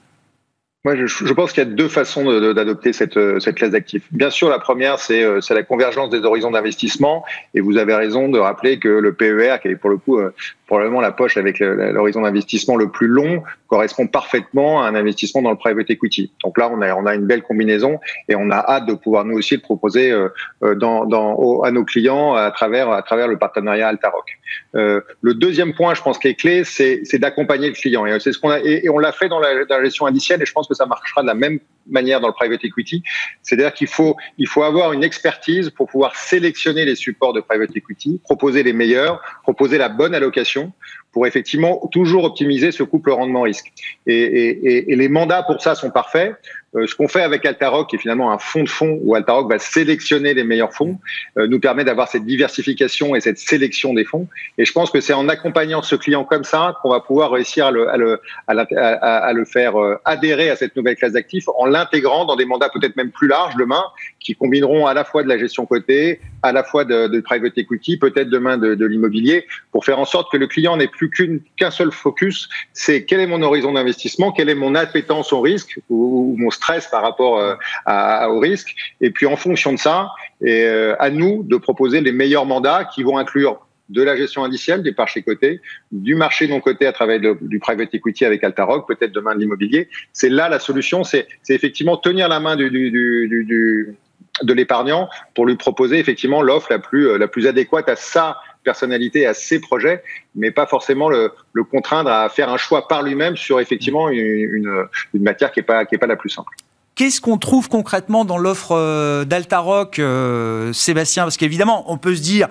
Moi, 0.86 0.96
je, 0.96 1.34
pense 1.34 1.52
qu'il 1.52 1.64
y 1.64 1.66
a 1.66 1.70
deux 1.70 1.88
façons 1.88 2.24
d'adopter 2.54 2.94
cette, 2.94 3.18
euh, 3.18 3.40
cette 3.40 3.56
classe 3.56 3.72
d'actifs. 3.72 4.04
Bien 4.12 4.30
sûr, 4.30 4.50
la 4.50 4.60
première, 4.60 4.98
euh, 5.10 5.42
c'est 5.42 5.56
la 5.56 5.64
convergence 5.64 6.12
des 6.12 6.24
horizons 6.24 6.52
d'investissement. 6.52 7.26
Et 7.56 7.60
vous 7.60 7.78
avez 7.78 7.96
raison 7.96 8.30
de 8.30 8.38
rappeler 8.38 8.78
que 8.78 8.88
le 8.88 9.12
PER, 9.12 9.56
qui 9.64 9.70
est 9.70 9.76
pour 9.76 9.90
le 9.90 9.98
coup 9.98 10.20
probablement 10.68 11.02
la 11.02 11.12
poche 11.12 11.38
avec 11.38 11.60
l'horizon 11.60 12.22
d'investissement 12.22 12.76
le 12.76 12.90
plus 12.90 13.08
long 13.08 13.44
correspond 13.68 14.08
parfaitement 14.08 14.84
à 14.84 14.88
un 14.88 14.96
investissement 14.96 15.42
dans 15.42 15.52
le 15.52 15.58
private 15.58 15.90
equity. 15.90 16.32
Donc 16.44 16.58
là, 16.58 16.70
on 16.72 16.82
a, 16.82 16.94
on 16.96 17.06
a 17.06 17.16
une 17.16 17.26
belle 17.26 17.42
combinaison 17.42 18.00
et 18.30 18.36
on 18.36 18.50
a 18.52 18.58
hâte 18.58 18.86
de 18.86 18.94
pouvoir 18.94 19.26
nous 19.26 19.38
aussi 19.38 19.56
le 19.56 19.62
proposer 19.62 20.12
euh, 20.12 20.30
euh, 20.64 20.76
dans, 20.76 21.06
dans, 21.06 21.62
à 21.62 21.72
nos 21.72 21.84
clients 21.84 22.34
à 22.34 22.52
travers, 22.52 22.90
à 22.90 23.02
travers 23.02 23.28
le 23.28 23.38
partenariat 23.38 23.88
Altaroc. 23.88 24.38
Euh, 24.76 25.02
le 25.22 25.34
deuxième 25.34 25.74
point, 25.74 25.94
je 25.94 26.02
pense, 26.02 26.20
qui 26.20 26.28
est 26.28 26.36
clé, 26.36 26.64
c'est 26.64 27.20
d'accompagner 27.20 27.68
le 27.68 27.74
client. 27.74 28.06
Et 28.06 28.20
c'est 28.20 28.32
ce 28.32 28.40
qu'on 28.40 28.50
a, 28.50 28.60
et, 28.60 28.88
on 28.90 29.00
l'a 29.00 29.12
fait 29.12 29.30
dans 29.30 29.40
la, 29.40 29.66
dans 29.66 29.78
la 29.78 29.84
gestion 29.84 30.06
indicielle 30.06 30.42
et 30.42 30.46
je 30.46 30.54
pense 30.54 30.68
que 30.68 30.76
ça 30.76 30.86
marchera 30.86 31.22
de 31.22 31.28
la 31.28 31.34
même 31.34 31.60
manière 31.88 32.20
dans 32.20 32.28
le 32.28 32.34
private 32.34 32.64
equity. 32.64 33.04
C'est-à-dire 33.44 33.74
qu'il 33.74 33.88
faut, 33.88 34.16
il 34.38 34.48
faut 34.48 34.64
avoir 34.64 34.94
une 34.94 35.04
expertise 35.04 35.70
pour 35.70 35.88
pouvoir 35.88 36.16
sélectionner 36.16 36.86
les 36.86 36.96
supports 36.96 37.34
de 37.34 37.42
private 37.42 37.76
equity, 37.76 38.20
proposer 38.24 38.64
les 38.64 38.74
meilleurs, 38.74 39.22
proposer 39.44 39.78
la 39.78 39.90
bonne 39.90 40.16
allocation 40.16 40.55
Merci 40.56 40.72
pour 41.16 41.26
effectivement 41.26 41.80
toujours 41.94 42.26
optimiser 42.26 42.74
ce 42.74 42.84
couple 42.84 43.12
rendement-risque. 43.12 43.72
Et, 44.06 44.84
les 44.86 45.08
mandats 45.08 45.44
pour 45.44 45.62
ça 45.62 45.74
sont 45.74 45.90
parfaits. 45.90 46.36
Euh, 46.76 46.88
ce 46.88 46.96
qu'on 46.96 47.08
fait 47.08 47.22
avec 47.22 47.46
Altaroc, 47.46 47.90
qui 47.90 47.96
est 47.96 48.00
finalement 48.00 48.34
un 48.34 48.38
fonds 48.38 48.64
de 48.64 48.70
fonds 48.70 49.00
où 49.02 49.16
Altaroc 49.16 49.50
va 49.50 49.58
sélectionner 49.58 50.34
les 50.34 50.44
meilleurs 50.44 50.74
fonds, 50.74 51.00
euh, 51.38 51.48
nous 51.48 51.62
permet 51.62 51.86
d'avoir 51.86 52.10
cette 52.10 52.26
diversification 52.26 53.16
et 53.16 53.22
cette 53.22 53.38
sélection 53.38 53.94
des 53.94 54.04
fonds. 54.04 54.28
Et 54.58 54.66
je 54.66 54.74
pense 54.74 54.92
que 54.92 55.00
c'est 55.00 55.14
en 55.14 55.30
accompagnant 55.30 55.82
ce 55.82 55.96
client 55.96 56.26
comme 56.26 56.44
ça 56.44 56.76
qu'on 56.82 56.90
va 56.90 57.00
pouvoir 57.00 57.32
réussir 57.32 57.68
à 57.68 57.72
le, 57.72 59.46
faire 59.46 59.80
euh, 59.80 59.96
adhérer 60.04 60.50
à 60.50 60.58
cette 60.58 60.76
nouvelle 60.76 60.98
classe 60.98 61.14
d'actifs 61.14 61.48
en 61.58 61.66
l'intégrant 61.66 62.26
dans 62.26 62.36
des 62.36 62.46
mandats 62.46 62.70
peut-être 62.70 62.98
même 62.98 63.12
plus 63.12 63.30
larges 63.30 63.56
demain, 63.56 63.86
qui 64.20 64.36
combineront 64.36 64.86
à 64.86 64.94
la 64.94 65.06
fois 65.06 65.24
de 65.24 65.30
la 65.30 65.38
gestion 65.38 65.66
cotée, 65.66 66.20
à 66.44 66.52
la 66.52 66.66
fois 66.66 66.84
de, 66.84 67.08
de 67.08 67.22
private 67.22 67.58
equity, 67.58 67.96
peut-être 67.96 68.30
demain 68.30 68.58
de, 68.58 68.76
de 68.76 68.86
l'immobilier, 68.86 69.46
pour 69.72 69.86
faire 69.86 70.00
en 70.00 70.06
sorte 70.06 70.30
que 70.30 70.38
le 70.38 70.48
client 70.48 70.76
n'ait 70.76 70.90
plus 70.90 71.05
qu'un 71.10 71.72
seul 71.72 71.92
focus, 71.92 72.50
c'est 72.74 73.06
quel 73.06 73.20
est 73.20 73.28
mon 73.28 73.42
horizon 73.42 73.74
d'investissement, 73.74 74.32
quelle 74.32 74.50
est 74.50 74.56
mon 74.56 74.76
appétence 74.76 75.34
au 75.34 75.42
risque 75.42 75.80
ou, 75.90 76.36
mon 76.38 76.52
stress 76.52 76.88
par 76.88 77.02
rapport 77.02 77.40
euh, 77.40 78.28
au 78.28 78.40
risque. 78.40 78.76
Et 79.02 79.12
puis 79.12 79.26
en 79.26 79.36
fonction 79.36 79.74
de 79.74 79.78
ça, 79.78 80.10
et 80.42 80.64
euh, 80.64 80.96
à 81.00 81.10
nous 81.10 81.44
de 81.44 81.58
proposer 81.58 82.02
les 82.02 82.12
meilleurs 82.12 82.46
mandats 82.46 82.86
qui 82.86 83.04
vont 83.04 83.18
inclure 83.18 83.66
de 83.90 84.02
la 84.02 84.16
gestion 84.16 84.44
indicielle, 84.44 84.82
des 84.82 84.94
marchés 84.98 85.22
cotés, 85.22 85.62
du 85.92 86.16
marché 86.16 86.48
non 86.48 86.60
coté 86.60 86.88
à 86.88 86.92
travers 86.92 87.20
du 87.20 87.60
private 87.60 87.94
equity 87.94 88.26
avec 88.26 88.44
Altaroc, 88.44 88.88
peut-être 88.88 89.12
demain 89.12 89.36
de 89.36 89.40
l'immobilier. 89.40 89.90
C'est 90.12 90.30
là 90.30 90.50
la 90.50 90.60
solution, 90.60 91.04
c'est 91.04 91.28
effectivement 91.50 91.98
tenir 91.98 92.28
la 92.28 92.40
main 92.40 92.56
de 92.56 94.54
l'épargnant 94.54 95.08
pour 95.36 95.46
lui 95.46 95.56
proposer 95.56 96.00
effectivement 96.00 96.42
l'offre 96.42 96.68
la 96.72 96.80
plus, 96.80 97.10
euh, 97.10 97.18
la 97.18 97.28
plus 97.28 97.48
adéquate 97.48 97.88
à 97.88 97.96
sa 97.96 98.38
personnalité, 98.66 99.26
à 99.26 99.34
ses 99.34 99.60
projets, 99.60 100.04
mais 100.36 100.52
pas 100.52 100.66
forcément 100.66 101.08
le, 101.08 101.32
contraindre 101.72 102.12
à 102.12 102.28
faire 102.28 102.50
un 102.50 102.58
choix 102.58 102.90
par 102.90 103.02
lui-même 103.04 103.38
sur 103.38 103.62
effectivement 103.62 104.10
une, 104.10 104.88
matière 105.14 105.54
qui 105.54 105.62
n'est 105.62 105.66
pas, 105.66 105.86
pas 105.86 106.08
la 106.08 106.18
plus 106.18 106.30
simple. 106.30 106.52
Qu'est-ce 106.96 107.20
qu'on 107.20 107.38
trouve 107.38 107.68
concrètement 107.68 108.24
dans 108.24 108.38
l'offre 108.38 108.72
euh, 108.72 109.26
d'Altaroc, 109.26 110.00
euh, 110.00 110.72
Sébastien? 110.72 111.24
Parce 111.24 111.36
qu'évidemment, 111.36 111.92
on 111.92 111.98
peut 111.98 112.16
se 112.16 112.22
dire, 112.22 112.48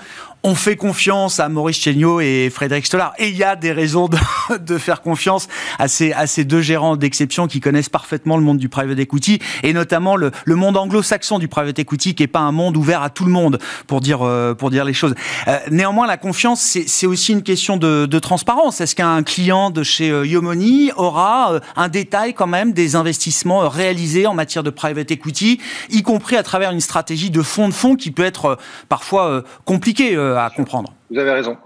on 0.47 0.55
fait 0.55 0.77
confiance 0.77 1.41
à 1.41 1.49
Maurice 1.49 1.79
Chéniaud 1.79 2.21
et 2.21 2.51
Frédéric 2.51 2.85
Stollard. 2.85 3.15
Et 3.19 3.29
il 3.29 3.37
y 3.37 3.43
a 3.43 3.57
des 3.57 3.73
raisons 3.73 4.09
de, 4.09 4.19
de 4.61 4.77
faire 4.77 5.01
confiance 5.01 5.49
à 5.79 5.89
ces, 5.89 6.13
à 6.13 6.27
ces 6.27 6.45
deux 6.45 6.61
gérants 6.61 6.97
d'exception 6.97 7.47
qui 7.47 7.61
connaissent 7.61 7.89
parfaitement 7.89 8.37
le 8.37 8.43
monde 8.43 8.59
du 8.59 8.69
private 8.69 8.99
equity 8.99 9.39
et 9.63 9.73
notamment 9.73 10.17
le, 10.17 10.33
le 10.45 10.55
monde 10.55 10.77
anglo-saxon 10.77 11.39
du 11.39 11.49
private 11.49 11.79
equity 11.79 12.15
qui 12.15 12.23
est 12.23 12.29
pas 12.29 12.41
un 12.41 12.53
monde 12.53 12.77
ouvert 12.77 13.03
à 13.03 13.09
tout 13.09 13.25
le 13.25 13.31
monde 13.31 13.59
pour 13.87 14.03
dire, 14.03 14.21
euh, 14.21 14.53
pour 14.53 14.69
dire 14.69 14.85
les 14.85 14.93
choses. 14.93 15.15
Euh, 15.49 15.59
néanmoins, 15.71 16.07
la 16.07 16.19
confiance, 16.19 16.61
c'est 16.61 17.07
aussi 17.07 17.33
une 17.33 17.43
question 17.43 17.79
de, 17.79 18.05
de 18.05 18.19
transparence. 18.19 18.83
Est-ce 18.83 18.95
qu'un 18.95 19.23
client 19.23 19.71
de 19.71 19.83
chez 19.83 20.11
euh, 20.11 20.27
Yomoni 20.27 20.91
aura 20.97 21.59
un 21.75 21.89
détail 21.89 22.35
quand 22.35 22.47
même 22.47 22.75
des 22.75 22.97
investissements 22.97 23.67
réalisés 23.71 24.27
en 24.27 24.35
matière 24.35 24.63
de 24.63 24.71
private 24.71 25.11
equity, 25.11 25.59
y 25.89 26.03
compris 26.03 26.37
à 26.37 26.43
travers 26.43 26.71
une 26.71 26.81
stratégie 26.81 27.31
de 27.31 27.41
fonds 27.41 27.69
de 27.69 27.75
fonds 27.75 27.97
qui 27.97 28.11
peut 28.11 28.25
être 28.25 28.59
parfois 28.91 29.43
compliquée 29.65 30.15
à 30.37 30.51
comprendre. 30.51 30.95
Vous 31.11 31.19
avez 31.19 31.31
raison. 31.31 31.57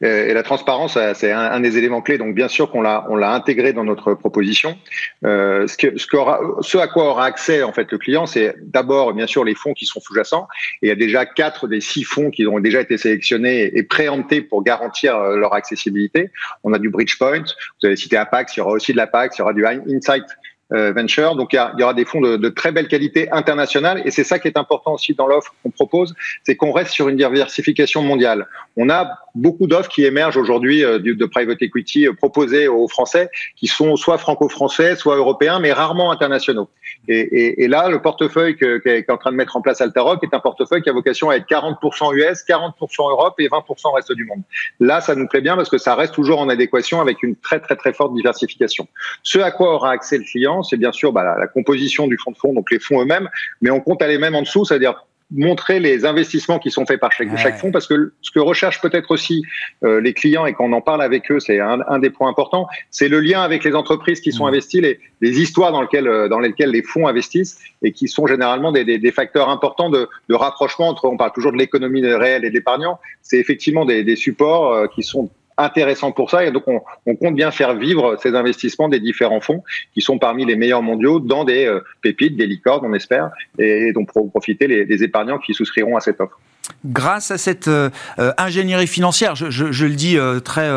Et 0.00 0.32
la 0.32 0.42
transparence, 0.42 0.98
c'est 1.14 1.30
un, 1.30 1.60
des 1.60 1.78
éléments 1.78 2.02
clés. 2.02 2.18
Donc, 2.18 2.34
bien 2.34 2.48
sûr 2.48 2.70
qu'on 2.70 2.80
l'a, 2.82 3.06
on 3.08 3.16
l'a 3.16 3.32
intégré 3.32 3.72
dans 3.72 3.84
notre 3.84 4.14
proposition. 4.14 4.76
Euh, 5.24 5.66
ce, 5.66 6.78
à 6.78 6.88
quoi 6.88 7.10
aura 7.10 7.24
accès 7.26 7.62
en 7.62 7.72
fait 7.72 7.90
le 7.92 7.98
client, 7.98 8.26
c'est 8.26 8.54
d'abord, 8.62 9.12
bien 9.12 9.26
sûr, 9.26 9.44
les 9.44 9.54
fonds 9.54 9.74
qui 9.74 9.86
sont 9.86 10.00
sous-jacents. 10.00 10.48
Et 10.82 10.86
il 10.86 10.88
y 10.88 10.92
a 10.92 10.96
déjà 10.96 11.26
quatre 11.26 11.68
des 11.68 11.80
six 11.80 12.04
fonds 12.04 12.30
qui 12.30 12.46
ont 12.46 12.58
déjà 12.58 12.80
été 12.80 12.98
sélectionnés 12.98 13.70
et 13.76 13.82
préemptés 13.82 14.40
pour 14.40 14.62
garantir 14.62 15.16
euh, 15.16 15.36
leur 15.36 15.54
accessibilité. 15.54 16.30
On 16.64 16.72
a 16.72 16.78
du 16.78 16.88
Bridgepoint. 16.88 17.44
Vous 17.80 17.86
avez 17.86 17.96
cité 17.96 18.16
Apax. 18.16 18.56
Il 18.56 18.60
y 18.60 18.62
aura 18.62 18.72
aussi 18.72 18.92
de 18.92 18.96
l'Apax. 18.96 19.36
Il 19.36 19.40
y 19.40 19.42
aura 19.42 19.52
du 19.52 19.66
Insight 19.66 20.24
euh, 20.24 20.55
venture. 20.70 21.36
Donc 21.36 21.52
il 21.52 21.60
y, 21.78 21.82
aura 21.82 21.94
des 21.94 22.04
fonds 22.04 22.20
de, 22.20 22.36
de, 22.36 22.48
très 22.48 22.72
belle 22.72 22.88
qualité 22.88 23.30
internationale 23.30 24.02
et 24.04 24.10
c'est 24.10 24.24
ça 24.24 24.38
qui 24.38 24.48
est 24.48 24.58
important 24.58 24.94
aussi 24.94 25.14
dans 25.14 25.26
l'offre 25.26 25.54
qu'on 25.62 25.70
propose, 25.70 26.14
c'est 26.44 26.56
qu'on 26.56 26.72
reste 26.72 26.90
sur 26.90 27.08
une 27.08 27.16
diversification 27.16 28.02
mondiale. 28.02 28.48
On 28.76 28.90
a 28.90 29.18
beaucoup 29.36 29.66
d'offres 29.66 29.88
qui 29.88 30.04
émergent 30.04 30.36
aujourd'hui 30.36 30.84
euh, 30.84 30.98
de 30.98 31.26
private 31.26 31.62
equity 31.62 32.06
euh, 32.06 32.12
proposées 32.12 32.68
aux 32.68 32.88
Français, 32.88 33.30
qui 33.56 33.66
sont 33.66 33.96
soit 33.96 34.18
franco-français, 34.18 34.96
soit 34.96 35.16
européens, 35.16 35.60
mais 35.60 35.72
rarement 35.72 36.10
internationaux. 36.10 36.68
Et, 37.08 37.18
et, 37.18 37.64
et 37.64 37.68
là, 37.68 37.88
le 37.88 38.00
portefeuille 38.00 38.56
qu'est 38.56 39.10
en 39.10 39.16
train 39.16 39.30
de 39.30 39.36
mettre 39.36 39.56
en 39.56 39.60
place 39.60 39.80
Altaroc 39.80 40.22
est 40.22 40.34
un 40.34 40.40
portefeuille 40.40 40.82
qui 40.82 40.90
a 40.90 40.92
vocation 40.92 41.30
à 41.30 41.36
être 41.36 41.46
40% 41.48 42.14
US, 42.14 42.44
40% 42.46 43.10
Europe 43.10 43.34
et 43.38 43.48
20% 43.48 43.94
reste 43.94 44.12
du 44.12 44.24
monde. 44.24 44.42
Là, 44.80 45.00
ça 45.00 45.14
nous 45.14 45.28
plaît 45.28 45.40
bien 45.40 45.56
parce 45.56 45.68
que 45.68 45.78
ça 45.78 45.94
reste 45.94 46.14
toujours 46.14 46.40
en 46.40 46.48
adéquation 46.48 47.00
avec 47.00 47.22
une 47.22 47.36
très 47.36 47.60
très 47.60 47.76
très 47.76 47.92
forte 47.92 48.14
diversification. 48.14 48.88
Ce 49.22 49.38
à 49.38 49.50
quoi 49.50 49.74
aura 49.74 49.90
accès 49.90 50.18
le 50.18 50.24
client 50.24 50.62
c'est 50.62 50.76
bien 50.76 50.92
sûr 50.92 51.12
bah, 51.12 51.36
la, 51.38 51.46
composition 51.46 52.06
du 52.06 52.18
fonds 52.18 52.32
de 52.32 52.36
fonds, 52.36 52.52
donc 52.52 52.70
les 52.70 52.78
fonds 52.78 53.00
eux-mêmes, 53.02 53.28
mais 53.60 53.70
on 53.70 53.80
compte 53.80 54.02
aller 54.02 54.18
même 54.18 54.34
en 54.34 54.42
dessous, 54.42 54.64
c'est-à-dire 54.64 55.06
montrer 55.32 55.80
les 55.80 56.04
investissements 56.04 56.58
qui 56.58 56.70
sont 56.70 56.86
faits 56.86 57.00
par 57.00 57.10
chaque, 57.10 57.36
chaque 57.36 57.58
fonds, 57.58 57.72
parce 57.72 57.88
que 57.88 58.12
ce 58.22 58.30
que 58.30 58.38
recherchent 58.38 58.80
peut-être 58.80 59.10
aussi 59.10 59.42
euh, 59.82 60.00
les 60.00 60.14
clients 60.14 60.46
et 60.46 60.52
qu'on 60.52 60.72
en 60.72 60.80
parle 60.80 61.02
avec 61.02 61.30
eux, 61.32 61.40
c'est 61.40 61.58
un, 61.58 61.80
un, 61.88 61.98
des 61.98 62.10
points 62.10 62.28
importants, 62.28 62.68
c'est 62.90 63.08
le 63.08 63.18
lien 63.18 63.42
avec 63.42 63.64
les 63.64 63.74
entreprises 63.74 64.20
qui 64.20 64.30
sont 64.30 64.44
mmh. 64.44 64.48
investies, 64.48 64.80
les, 64.80 65.00
les, 65.20 65.40
histoires 65.40 65.72
dans 65.72 65.82
lesquelles, 65.82 66.06
euh, 66.06 66.28
dans 66.28 66.38
lesquelles 66.38 66.70
les 66.70 66.82
fonds 66.82 67.08
investissent 67.08 67.58
et 67.82 67.90
qui 67.90 68.06
sont 68.06 68.28
généralement 68.28 68.70
des, 68.70 68.84
des, 68.84 68.98
des 68.98 69.12
facteurs 69.12 69.48
importants 69.48 69.90
de, 69.90 70.08
de, 70.28 70.34
rapprochement 70.34 70.88
entre, 70.88 71.06
on 71.06 71.16
parle 71.16 71.32
toujours 71.32 71.52
de 71.52 71.58
l'économie 71.58 72.06
réelle 72.06 72.44
et 72.44 72.50
de 72.50 72.54
l'épargnant, 72.54 73.00
c'est 73.22 73.38
effectivement 73.38 73.84
des, 73.84 74.04
des 74.04 74.16
supports 74.16 74.72
euh, 74.72 74.86
qui 74.86 75.02
sont 75.02 75.28
intéressant 75.58 76.12
pour 76.12 76.30
ça. 76.30 76.44
Et 76.44 76.50
donc, 76.50 76.64
on, 76.66 77.16
compte 77.16 77.34
bien 77.34 77.50
faire 77.50 77.74
vivre 77.74 78.16
ces 78.20 78.34
investissements 78.34 78.88
des 78.88 79.00
différents 79.00 79.40
fonds 79.40 79.62
qui 79.94 80.00
sont 80.00 80.18
parmi 80.18 80.44
les 80.44 80.56
meilleurs 80.56 80.82
mondiaux 80.82 81.20
dans 81.20 81.44
des 81.44 81.66
euh, 81.66 81.80
pépites, 82.02 82.36
des 82.36 82.46
licornes, 82.46 82.84
on 82.84 82.94
espère, 82.94 83.30
et 83.58 83.92
donc 83.92 84.12
pour 84.12 84.30
profiter 84.30 84.66
les, 84.66 84.84
les 84.84 85.02
épargnants 85.02 85.38
qui 85.38 85.54
souscriront 85.54 85.96
à 85.96 86.00
cette 86.00 86.20
offre 86.20 86.38
grâce 86.84 87.30
à 87.30 87.38
cette 87.38 87.68
euh, 87.68 87.90
euh, 88.18 88.32
ingénierie 88.38 88.86
financière, 88.86 89.34
je, 89.34 89.50
je, 89.50 89.72
je 89.72 89.86
le 89.86 89.94
dis 89.94 90.16
euh, 90.16 90.40
très, 90.40 90.68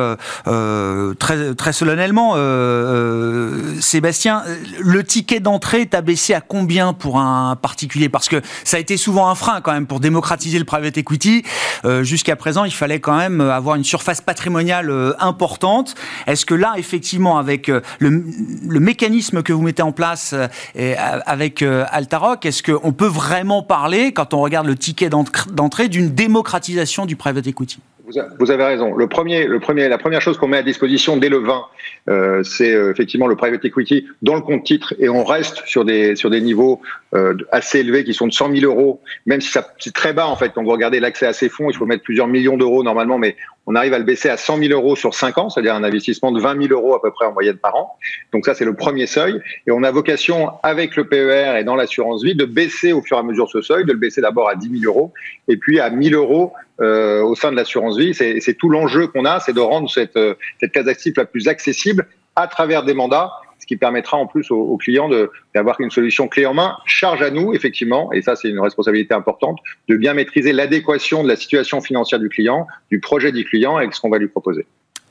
euh, 0.48 1.14
très, 1.16 1.54
très 1.56 1.74
solennellement, 1.74 2.36
Sébastien, 3.80 4.44
le 4.80 5.04
ticket 5.04 5.40
d'entrée 5.40 5.82
est 5.82 5.94
abaissé 5.94 6.34
à 6.34 6.42
combien 6.42 6.94
pour 6.94 7.20
un 7.20 7.56
particulier? 7.56 8.10
Parce 8.10 8.28
que 8.28 8.42
ça 8.64 8.78
a 8.78 8.80
été 8.80 8.98
souvent 8.98 9.30
un 9.30 9.36
frein 9.36 9.62
quand 9.62 9.72
même 9.72 9.88
pour 9.88 10.00
démocratiser 10.00 10.60
le 10.60 10.66
private 10.66 10.98
equity. 10.98 11.44
Jusqu'à 12.02 12.36
présent, 12.36 12.66
il 12.66 12.74
fallait 12.74 13.00
quand 13.00 13.18
même 13.18 13.42
avoir 13.42 13.76
une 13.76 13.84
surface 13.84 14.22
patrimoniale 14.22 14.92
importante. 15.20 15.96
Est-ce 16.28 16.46
que 16.46 16.56
là, 16.56 16.74
effectivement, 16.78 17.38
avec 17.38 17.68
le, 17.68 17.82
le, 18.00 18.80
mécanisme 18.80 19.44
que 19.44 19.54
vous 19.54 19.62
mettez 19.62 19.84
en 19.84 19.92
place 19.92 20.36
avec 21.26 21.62
Altaroc, 21.62 22.46
est-ce 22.46 22.64
qu'on 22.64 22.92
peut 22.92 23.08
vraiment 23.08 23.64
parler, 23.64 24.12
quand 24.12 24.34
on 24.34 24.42
regarde 24.42 24.68
le 24.68 24.76
ticket 24.76 25.10
d'entrée, 25.10 25.79
d'une 25.88 26.10
démocratisation 26.14 27.06
du 27.06 27.16
private 27.16 27.48
equity 27.48 27.80
vous 28.40 28.52
avez 28.52 28.64
raison. 28.64 28.96
Le 28.96 29.08
premier, 29.08 29.46
le 29.46 29.60
premier, 29.60 29.88
la 29.88 29.98
première 29.98 30.22
chose 30.22 30.38
qu'on 30.38 30.48
met 30.48 30.58
à 30.58 30.64
disposition 30.64 31.18
dès 31.18 31.30
le 31.30 31.38
20, 31.38 31.66
euh, 32.10 32.44
c'est 32.44 32.74
euh, 32.74 32.92
effectivement 32.92 33.28
le 33.28 33.36
private 33.36 33.64
equity 33.66 34.08
dans 34.22 34.36
le 34.36 34.42
compte 34.42 34.64
titre 34.64 34.94
et 35.00 35.10
on 35.10 35.24
reste 35.24 35.64
sur 35.66 35.86
des 35.86 36.16
sur 36.16 36.30
des 36.30 36.42
niveaux 36.42 36.82
euh, 37.14 37.36
assez 37.52 37.80
élevés 37.80 38.04
qui 38.04 38.14
sont 38.14 38.28
de 38.28 38.34
100 38.34 38.56
000 38.56 38.66
euros, 38.66 39.02
même 39.26 39.42
si 39.42 39.52
c'est 39.52 39.94
très 39.94 40.14
bas 40.14 40.28
en 40.28 40.36
fait. 40.36 40.52
Quand 40.54 40.64
vous 40.64 40.72
regardez 40.72 41.00
l'accès 41.00 41.28
à 41.28 41.34
ces 41.34 41.50
fonds, 41.50 41.70
il 41.70 41.76
faut 41.76 41.86
mettre 41.86 42.04
plusieurs 42.04 42.28
millions 42.28 42.58
d'euros 42.58 42.84
normalement, 42.84 43.18
mais 43.18 43.36
on 43.70 43.76
arrive 43.76 43.94
à 43.94 44.00
le 44.00 44.04
baisser 44.04 44.30
à 44.30 44.36
100 44.36 44.58
000 44.58 44.74
euros 44.74 44.96
sur 44.96 45.14
5 45.14 45.38
ans, 45.38 45.50
c'est-à-dire 45.52 45.76
un 45.76 45.84
investissement 45.84 46.32
de 46.32 46.42
20 46.42 46.60
000 46.60 46.74
euros 46.74 46.96
à 46.96 47.02
peu 47.02 47.12
près 47.12 47.28
en 47.28 47.34
moyenne 47.34 47.58
par 47.58 47.76
an. 47.76 47.98
Donc 48.34 48.48
ça, 48.48 48.56
c'est 48.56 48.66
le 48.66 48.74
premier 48.74 49.06
seuil. 49.06 49.40
Et 49.68 49.72
on 49.72 49.84
a 49.84 49.92
vocation, 49.92 50.50
avec 50.64 50.96
le 50.96 51.08
PER 51.08 51.56
et 51.60 51.64
dans 51.64 51.76
l'assurance 51.76 52.24
vie, 52.24 52.34
de 52.34 52.46
baisser 52.46 52.94
au 52.94 53.04
fur 53.04 53.18
et 53.18 53.20
à 53.20 53.24
mesure 53.24 53.48
ce 53.48 53.62
seuil, 53.62 53.86
de 53.86 53.92
le 53.92 54.00
baisser 54.00 54.22
d'abord 54.22 54.50
à 54.50 54.56
10 54.56 54.82
000 54.82 54.92
euros 54.92 55.14
et 55.48 55.56
puis 55.56 55.80
à 55.80 55.86
1 55.86 56.02
000 56.02 56.20
euros 56.20 56.54
euh, 56.82 57.22
au 57.22 57.36
sein 57.36 57.52
de 57.52 57.56
l'assurance 57.56 57.96
vie. 57.96 58.16
C'est 58.16 58.58
tout 58.58 58.70
l'enjeu 58.70 59.06
qu'on 59.06 59.26
a, 59.26 59.40
c'est 59.40 59.54
de 59.54 59.60
rendre 59.60 59.88
cette, 59.88 60.18
euh, 60.18 60.34
cette 60.60 60.72
case 60.72 60.88
active 60.88 61.14
la 61.18 61.26
plus 61.26 61.48
accessible 61.48 62.08
à 62.36 62.48
travers 62.48 62.82
des 62.82 62.96
mandats, 62.96 63.32
qui 63.70 63.78
permettra 63.78 64.18
en 64.18 64.26
plus 64.26 64.50
aux, 64.50 64.78
clients 64.78 65.12
d'avoir 65.54 65.80
une 65.80 65.92
solution 65.92 66.28
clé 66.28 66.48
en 66.48 66.56
main. 66.56 66.76
Charge 66.88 67.22
à 67.22 67.30
nous, 67.30 67.54
effectivement, 67.54 68.12
et 68.12 68.24
ça 68.24 68.36
c'est 68.36 68.50
une 68.50 68.60
responsabilité 68.60 69.14
importante, 69.14 69.60
de 69.88 69.96
bien 69.96 70.16
maîtriser 70.16 70.54
l'adéquation 70.54 71.22
de 71.22 71.28
la 71.28 71.36
situation 71.36 71.80
financière 71.80 72.20
du 72.20 72.30
client, 72.30 72.66
du 72.90 73.00
projet 73.00 73.32
du 73.32 73.46
client 73.46 73.78
avec 73.78 73.94
ce 73.94 74.02
qu'on 74.02 74.10
va 74.10 74.18
lui 74.18 74.28
proposer. 74.28 74.66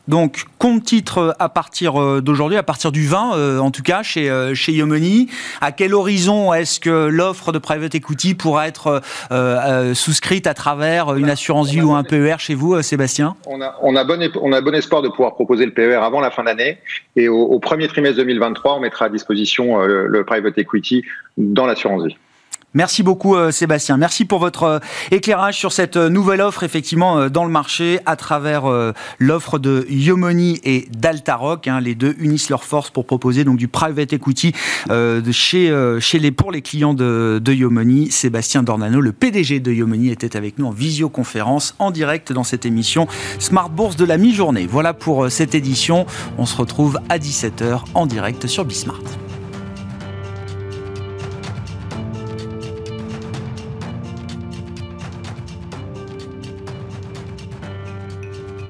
Donc, 0.08 0.46
compte 0.56 0.84
titre 0.84 1.36
à 1.38 1.50
partir 1.50 2.00
euh, 2.00 2.22
d'aujourd'hui, 2.22 2.56
à 2.56 2.62
partir 2.62 2.92
du 2.92 3.06
20, 3.06 3.36
euh, 3.36 3.58
en 3.58 3.70
tout 3.70 3.82
cas, 3.82 4.02
chez, 4.02 4.30
euh, 4.30 4.54
chez 4.54 4.72
Yomoni. 4.72 5.28
À 5.60 5.70
quel 5.70 5.94
horizon 5.94 6.54
est-ce 6.54 6.80
que 6.80 7.08
l'offre 7.08 7.52
de 7.52 7.58
private 7.58 7.94
equity 7.94 8.34
pourra 8.34 8.66
être 8.68 9.02
souscrite 9.94 10.46
à 10.46 10.54
travers 10.54 11.14
une 11.14 11.28
assurance 11.28 11.70
vie 11.70 11.82
ou 11.82 11.92
un 11.92 12.02
PER 12.02 12.36
chez 12.38 12.54
vous, 12.54 12.80
Sébastien? 12.80 13.36
On 13.46 13.60
a, 13.60 13.76
on, 13.82 13.94
a 13.96 14.04
bon, 14.04 14.18
on 14.40 14.52
a 14.52 14.60
bon 14.62 14.74
espoir 14.74 15.02
de 15.02 15.08
pouvoir 15.08 15.34
proposer 15.34 15.66
le 15.66 15.72
PER 15.72 15.96
avant 15.96 16.20
la 16.20 16.30
fin 16.30 16.44
d'année. 16.44 16.78
Et 17.16 17.28
au, 17.28 17.42
au, 17.42 17.58
premier 17.58 17.86
trimestre 17.88 18.16
2023, 18.16 18.76
on 18.76 18.80
mettra 18.80 19.06
à 19.06 19.08
disposition 19.10 19.78
le 19.82 20.24
private 20.24 20.56
equity 20.56 21.04
dans 21.36 21.66
l'assurance 21.66 22.06
vie. 22.06 22.16
Merci 22.74 23.02
beaucoup 23.02 23.34
euh, 23.34 23.50
Sébastien. 23.50 23.96
Merci 23.96 24.26
pour 24.26 24.40
votre 24.40 24.62
euh, 24.64 24.78
éclairage 25.10 25.56
sur 25.56 25.72
cette 25.72 25.96
euh, 25.96 26.10
nouvelle 26.10 26.42
offre 26.42 26.64
effectivement 26.64 27.30
dans 27.30 27.44
le 27.44 27.50
marché 27.50 27.98
à 28.04 28.14
travers 28.14 28.64
l'offre 29.18 29.58
de 29.58 29.86
Yomoni 29.88 30.60
et 30.64 30.86
d'Altaroc. 30.92 31.66
Hein. 31.66 31.80
les 31.80 31.94
deux 31.94 32.14
unissent 32.18 32.50
leurs 32.50 32.64
forces 32.64 32.90
pour 32.90 33.06
proposer 33.06 33.44
donc 33.44 33.56
du 33.56 33.68
private 33.68 34.12
equity 34.12 34.52
chez, 35.32 35.96
chez 36.00 36.18
les, 36.18 36.30
pour 36.30 36.52
les 36.52 36.62
clients 36.62 36.94
de, 36.94 37.40
de 37.42 37.52
Yomoni. 37.52 38.10
Sébastien 38.10 38.62
Dornano, 38.62 39.00
le 39.00 39.12
PDG 39.12 39.60
de 39.60 39.72
Yomoni, 39.72 40.10
était 40.10 40.36
avec 40.36 40.58
nous 40.58 40.66
en 40.66 40.70
visioconférence 40.70 41.74
en 41.78 41.90
direct 41.90 42.32
dans 42.32 42.44
cette 42.44 42.66
émission 42.66 43.06
Smart 43.38 43.70
Bourse 43.70 43.96
de 43.96 44.04
la 44.04 44.18
mi-journée. 44.18 44.66
Voilà 44.70 44.94
pour 44.94 45.30
cette 45.30 45.54
édition. 45.54 46.06
On 46.38 46.46
se 46.46 46.56
retrouve 46.56 47.00
à 47.08 47.18
17h 47.18 47.80
en 47.94 48.06
direct 48.06 48.46
sur 48.46 48.64
Bismart. 48.64 49.27